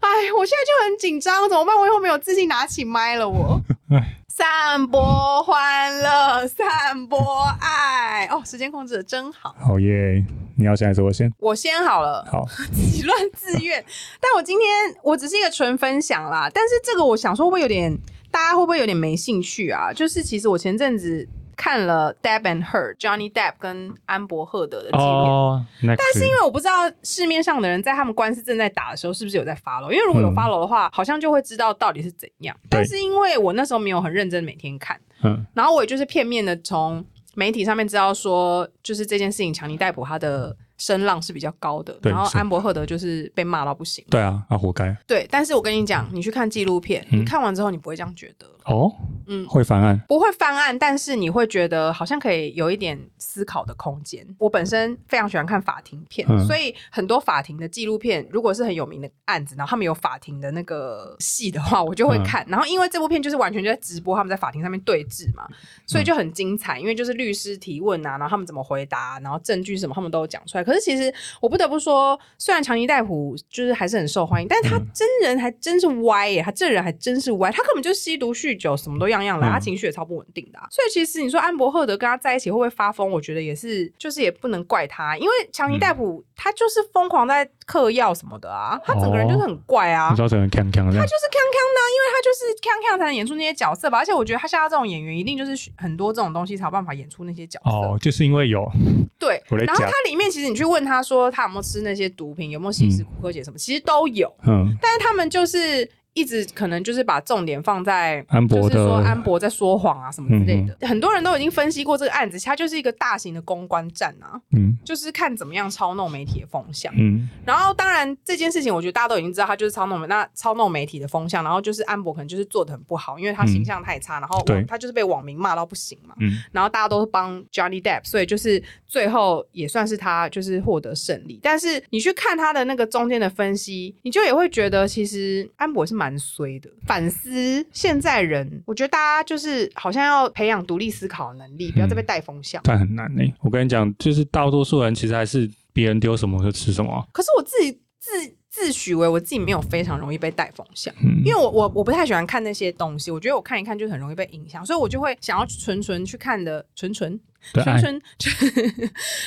[0.00, 1.76] 哎，我现在就很紧张，怎么办？
[1.76, 3.60] 我以后没有自信拿起麦了，我。
[4.36, 5.00] 散播
[5.44, 7.16] 欢乐，散播
[7.60, 8.26] 爱。
[8.26, 9.54] 哦，时间控制的真好。
[9.60, 10.24] 好耶！
[10.56, 11.32] 你要先还是我先？
[11.38, 12.26] 我先好了。
[12.28, 13.84] 好， 自己乱自愿。
[14.20, 14.68] 但我今天
[15.04, 16.50] 我只是一个纯分享啦。
[16.52, 17.96] 但是这个我想说，会不会有点
[18.32, 19.92] 大家会不会有点没兴趣啊？
[19.92, 21.28] 就是其实我前阵子。
[21.56, 25.60] 看了 Depp and Her Johnny Depp 跟安博赫德的纪录
[25.96, 32.56] 但是因为我不知道市面上的人在他们官司正在打的时候是不是有在 follow，因为如果有 follow 的话，好像就会知道到底是怎样。
[32.68, 40.56] 但是因为我那时候没有很认真每天看，嗯，然后我也就是片面的从媒体上面知道说，就是这件事情强尼戴普他的。
[40.76, 44.04] 声浪是比较高的，然后安博赫德就是被骂到不行。
[44.10, 44.94] 对啊，他活该。
[45.06, 48.92] 对，但是我跟你讲，你去看纪录片，你看完之后你不会这样觉得哦。
[49.26, 49.98] 嗯，会翻案？
[50.06, 54.22] 不会翻案，但是你会觉得好像可以有一点思考的空间。
[54.38, 62.44] 我本身非常喜欢看法庭片，所以很多法庭的纪录片，如果是很有名的案子，然后他们有法庭的那个戏的话， 我就会看。
[62.48, 65.48] 然后因为这部片就是完全就在直播他们在法庭上面对峙嘛，
[65.86, 66.78] 所以就很精彩。
[66.78, 70.64] 因为就是律师提问啊，然后他们怎么回答，然后证据什么他们都有讲出来。
[70.64, 80.58] 可是其实我不得不说，虽然强尼戴普就是还是很受欢迎，但是他真人还真是歪耶，他这人还真是歪，他根本就吸毒酗酗酒，什么都样样来，他情绪也超不稳定的。
[80.70, 83.10] 所以其实你说安博赫德跟他在一起会不会发疯？
[83.10, 93.98] 我觉得也是，就是也不能怪他，因为强尼戴普他就是疯狂在嗑药什么的啊，他整个人就是很怪啊，你知道整个锵锵的，他就是康康的，因为他就是康康才能演出那些角色吧。
[93.98, 97.70] 而且我觉得他像他这种演员，一定就是很多这种东西才有办法演出那些角色。
[97.70, 98.70] 哦，就是因为有
[99.18, 104.32] 对，然后他里面其实你去问他说他有没有吃那些毒品，有没有吸食骨科碱什么，其实都有。
[104.46, 105.88] 嗯，但是他们就是。
[106.14, 110.86] 一直可能就是把重点放在安博的，说安博在说谎啊什么之类的。
[110.86, 116.92] 很多人都已经分析过这个案子，它就是一个大型的公关战啊，嗯，就是看怎么样操弄媒体的风向。
[116.96, 126.14] 嗯，然后当然这件事情，我觉得大家都已经知道，他就是操弄那操弄媒体的风向，然后就是安博可能就是做的很不好，因为他形象太差，然后他就是被网民骂到不行嘛。
[126.20, 131.40] 嗯，然后大家都是帮 Johnny Depp，所以就是最后也算是他就是获得胜利。
[131.42, 136.03] 但是你去看他的那个中间的分析，你就也会觉得其实安博是蛮。
[136.04, 142.60] 蛮衰的，反思现在人，我觉得大家就是好像要培养独立思考的能力，不要再被带风向。
[142.62, 143.22] 但很难呢。
[143.40, 147.02] 我跟你讲，就是大多数人其实还是别人丢什么就吃什么。
[147.10, 148.10] 可是我自己自
[148.50, 150.94] 自诩为我自己没有非常容易被带风向，
[151.24, 157.18] 因为我我我不太喜欢看那些东西，我觉得我看一看就很容易被影响，所以我就会想要纯纯去看的，纯纯
[157.54, 158.82] 纯纯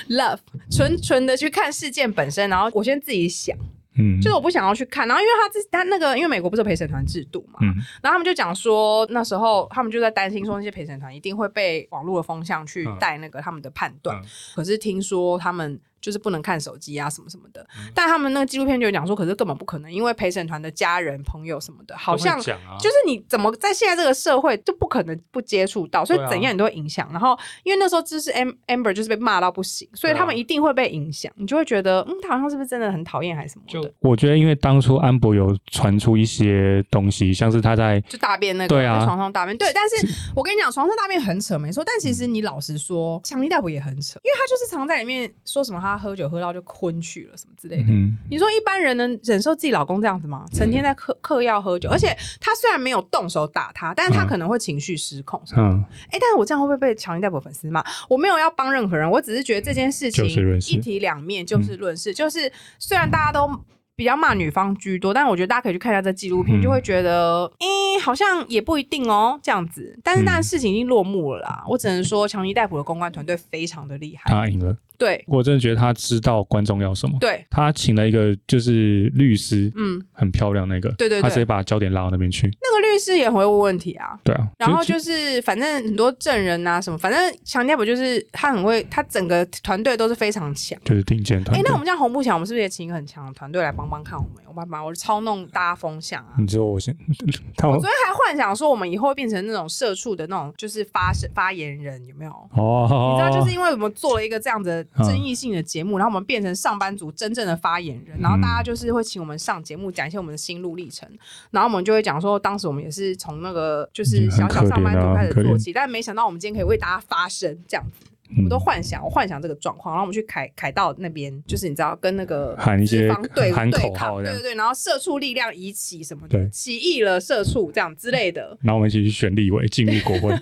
[0.16, 3.58] love 纯纯的去看事件本身，然后我先自己想。
[3.98, 7.60] 嗯，就是我不想要去看，然后因为他自他那个，因为美国不是陪审团制度嘛，
[8.02, 14.22] 然后他们就讲说那时候他们就在担心说那些陪审团一定会被网络的风向去带那个他们的判断，
[14.56, 15.80] 可是听说他们。
[16.02, 17.66] 就是不能看手机啊，什么什么的。
[17.94, 27.08] 但他们那个纪录片就有讲说，可是根本不可能，因为陪审团的家人、朋友什么的，好像就是你怎么在现在这个社会就不可能不接触到，所以怎样你都会影响。
[27.12, 28.32] 然后因为那时候就是
[28.68, 31.32] Amber 就是被骂到不行，所以他们一定会被影响。
[31.36, 33.94] 你就会觉得，嗯，他好像是不是真的很讨厌还是什么的？
[34.00, 39.58] 我觉得，因为当初安博有传出一些东西，像是他在就大便那个，在床上大便。
[39.58, 41.84] 对，但是 我跟你讲，床上大便很扯，没错。
[41.84, 45.87] 但其实你老实说，强尼大夫也很扯，因为他就是常在里面说什么。
[45.88, 47.92] 他喝酒喝到就昏去了什么之类的。
[48.30, 50.46] 你说一般人能忍受自己老公这样子吗？
[50.54, 52.08] 成天在嗑嗑药喝酒，而且
[52.40, 55.42] 他虽然没有动手打他，但是他可能会情绪失控。
[55.56, 57.84] 嗯，哎，但是我这样会不会被强尼戴普粉丝骂？
[58.10, 62.14] 我没有要帮任何人，我只是觉得这件事情一体两面，就事论事。
[62.14, 63.50] 就是虽然大家都。
[63.98, 70.00] 比较骂女方居多，但是我觉得大家可以去看一下这纪录片，就会觉得，诶，好像也不一定哦，这样子。
[70.04, 74.78] 但是那事情已经落幕了啦，我只能说强尼戴普的公关团队非常的厉害，他赢了。
[75.00, 77.16] 对，我真的觉得他知道观众要什么。
[77.20, 82.48] 对，他请了一个就是律师，嗯，很漂亮那个，对对，他直接把焦点拉到那边去。
[82.48, 84.48] 那个律师也很会问问题啊，对啊。
[84.58, 91.60] 然后就是反正很多证人啊什么，反正强尼戴普就是他很会，他整个团队都是非常强，就是顶尖团队。
[91.60, 94.44] 哎，那我们这样红不强，我们是不是也请一个很强的团队来帮帮看我们？
[94.48, 96.34] 我帮帮我操弄大家风向啊！
[96.40, 96.98] 你知道我先，
[97.64, 102.32] 我昨天还幻想说我们以后会变成那种社畜的那种，就是发声发言人有没有？
[102.56, 105.62] 哦，你知道就是因为我们做了一个这样的争议性的。
[105.68, 111.06] 节目，然后我们变成上班族真正的发言人，然后大家就是会请我们上节目讲一些我们的心路历程，
[111.52, 118.06] 然后我们就会讲说，当时我们也是从那个就是小小上班族开始做起，但没想到我们今天可以为大家发声这样子，
[118.44, 123.52] 我都幻想，我幻想这个状况，然后我们去凯凯道那边，就是你知道跟那个喊一些对对
[123.94, 130.36] 抗，对对对，然后社畜力量一起什么的，起义了社畜这样之类的，然后我们一起去选立委进入国会，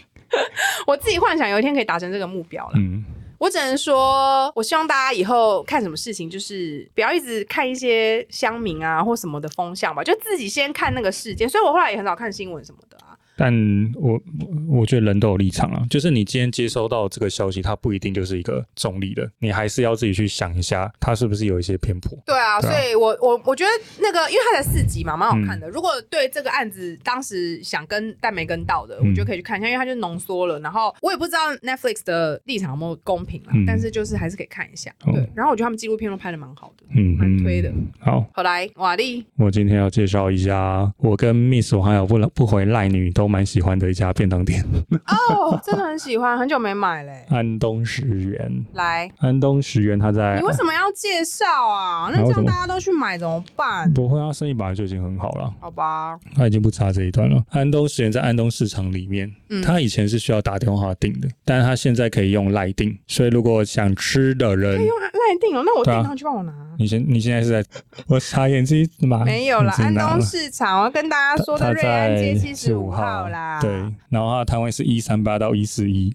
[0.86, 2.72] 我自己幻想有一天可以达成这个目标了。
[2.76, 3.04] 嗯。
[3.38, 11.46] 我只能说，我希望大家以后看什么事情，就是不要一直看一些乡民啊或什么的风向吧，就自己先看那个事件。
[11.46, 12.96] 所以我后来也很少看新闻什么的。
[13.36, 13.54] 但
[13.94, 14.20] 我
[14.68, 22.18] 我觉得人都有立场啊，就是你今天接收到这个消息，它不一定就是一个中立的，你还是要自己去想一下，它是不是有一些偏颇。
[22.24, 23.70] 对啊，所以我我我觉得
[24.00, 25.68] 那个，因为它才四集嘛，蛮好看的。
[25.68, 30.58] 如果对这个案子当时想跟但没跟到的，我觉得可以去看一下，因为它就浓缩了。
[30.60, 34.90] 然后我也不知道 Netflix 的立场有没有公平啦，但是就是还是可以看一下。
[35.04, 37.70] 对，然后我觉得他们纪录片都拍的蛮好的，嗯，蛮推的。
[38.00, 43.25] 好，好来，瓦力，我今天要介绍一下，我跟 Miss 我还有不不回赖女都。
[43.28, 44.64] 蛮喜欢的一家便当店
[45.06, 47.24] 哦，真的很喜欢，很久没买嘞。
[47.30, 50.36] 安东十元，来，安东十元，他在。
[50.40, 52.10] 你为什么要介绍啊？
[52.12, 53.92] 那这样大家都去买怎么办？
[53.92, 55.52] 不会啊，生意本来就已经很好了。
[55.60, 57.42] 好吧，他已经不差这一段了。
[57.50, 59.30] 安东十元在安东市场里面，
[59.64, 65.10] 他以前是需要打电话订的，但是他现在可以用赖订，所以如果想吃的人，可以用赖
[65.40, 65.62] 订哦。
[65.64, 66.52] 那我订上去帮我拿。
[66.78, 67.64] 你现你现在是在
[68.06, 69.22] 我擦眼睛吗？
[69.24, 73.15] 没有啦，安东市场，我要跟大家说的瑞安街七十五号。
[73.60, 73.70] 对，
[74.08, 76.14] 然后它的摊位是一三八到一四一，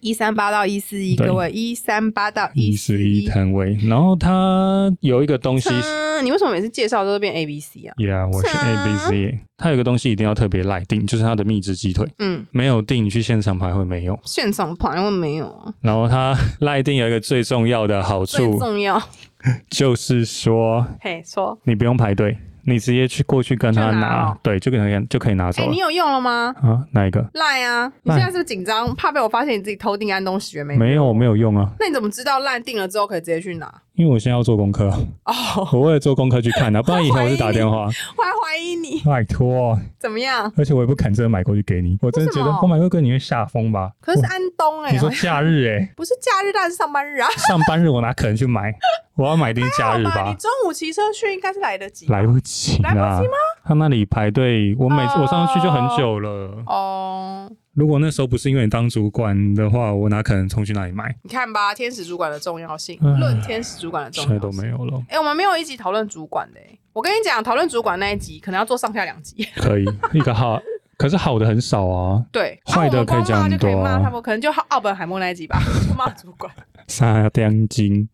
[0.00, 14.18] 一三八到一四一，各位一三八到一四十一摊位，然后它有一个东西嗯，你为什么每次介绍都是变 A B C 啊？，Yeah，我是 A B C，它有一个东西一定要特别赖定，就是它的蜜汁鸡腿，嗯，没有定你去现场排会没有。
[14.24, 15.72] 现场排会没有啊？
[15.80, 19.00] 然后它赖定有一个最重要的好最处，重要，
[19.70, 25.78] 就是说嘿，说，你不用排队，你直接去过去跟他就拿拿，哦对，就可以就可以拿走哎，了你。
[25.78, 26.54] 有用了吗？
[26.62, 27.28] 啊，哪一个？
[27.34, 27.92] 烂啊！
[28.02, 30.76] 你现在是不是紧张，怕被我发现你自己偷订安东十元没？
[30.76, 33.72] 没有，没有用啊，那你怎么知道烂订了之后可以直接去拿？
[33.94, 34.86] 因为我现在要做功课，
[35.24, 37.84] 哦，我为了做功课去看的， 不然以前我就打电话，
[38.16, 40.50] 我还怀疑你拜托，怎么样？
[40.56, 43.92] 而且我也不肯真的买过去给你，我真的觉得我买过去你会吓疯吧？
[44.00, 47.28] 可是安东哎、你说假日哎、不是假日，但是上班日啊。
[47.48, 48.72] 上班日我哪可能去买？
[49.14, 50.34] 我要买一定是假日吧，吧你？
[50.36, 52.06] 中午骑车去应该是来得及。
[52.06, 53.36] 来不及来不及吗！
[53.64, 56.62] 他那里排队，我每次哦我上次去就很久了。
[56.66, 61.14] 哦，如果那时候不是因为你当主管的话，我哪可能冲去那里买？
[61.22, 65.00] 你看吧，天使主管的重要性，唉论天使主管的重现要性在都没有了。
[65.08, 66.78] 哎、我们没有一集讨论主管的、欸。
[66.92, 69.46] 我跟你讲，讨论主管那一集可能要做上下两集。
[69.56, 70.60] 可以一个好，
[70.98, 72.22] 可是好的很少啊。
[72.32, 75.58] 对，坏的可以讲很骂就可以多啊骂他们，可能就奥本海默那一集吧，
[75.88, 76.52] 就骂主管。
[76.88, 78.08] 沙丁金。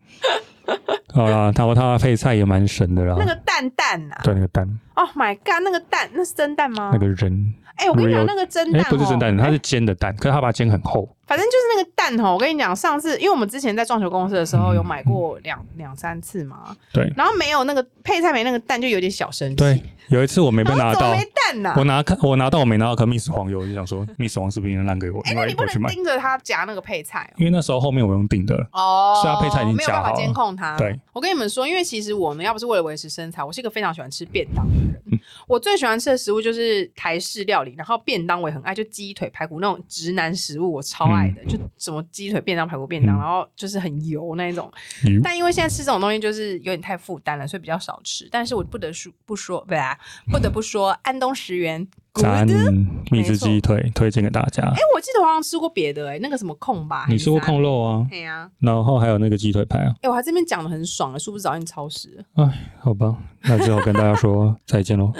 [1.13, 3.15] 好啦，他他配菜也蛮神的啦。
[3.17, 6.91] 那个蛋蛋呐、对那个蛋，，Oh my god，那个蛋那是蒸蛋吗？
[6.93, 11.09] 那个人，哎、我跟你讲那个真哎、蛋、不是蒸蛋，它哦是煎的蛋，可是他把它煎很厚。
[11.29, 19.55] 反正就是那个蛋哦，我跟你讲，上次因为我们之前在撞球公司的时候有买过两两三次嘛，对然后没有那个配菜没那个蛋，就有点小生气。
[19.55, 25.63] 对，有一次我没被拿到没，蛋呐、我拿我拿到我没拿到颗 Miss 黄油，我就想说 Miss 黄是不是应该让给我，哎、因那你不。
[25.63, 29.13] 能盯着他夹那个配菜因为那时候后面我用订的，哦。
[29.13, 30.75] 哦，是啊配菜已经没有办法夹好了监控它。
[30.77, 35.01] 对，我跟你们说，因为其实我呢，要不是为了维持身材，我是一个非常喜欢吃便当的人。
[35.11, 44.71] 嗯我最喜欢吃的食物就是台式料理，然后便当我也很爱，就鸡腿、排骨那种直男食物，我超爱的，就什么鸡腿便当、排骨便当，嗯然后就是很油那一种。
[45.05, 48.27] 嗯但因为现在吃这种东西就是有点太负担了，所以比较少吃。
[48.31, 49.97] 但是我不得说不说，不啊，
[50.31, 52.25] 不得不说，安东十元 good。
[52.25, 52.71] 咱哎、
[53.11, 54.63] 蜜汁鸡腿推荐给大家。
[54.63, 57.05] 哎我记得我好像吃过别的、哎，那个什么控吧？
[57.09, 57.61] 你吃过控？
[57.61, 58.05] 肉啊？
[58.09, 59.93] 对呀、然后还有那个鸡腿排啊？
[60.01, 62.23] 哎、我还这边讲的很爽、是不是早已经超时。
[62.35, 65.11] 哎，好吧，那只好跟大家说 再见喽。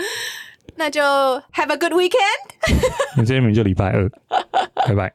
[0.76, 2.14] 那就 have a good weekend。
[3.18, 4.10] 你今天明明就礼拜二，
[4.88, 5.08] 拜拜。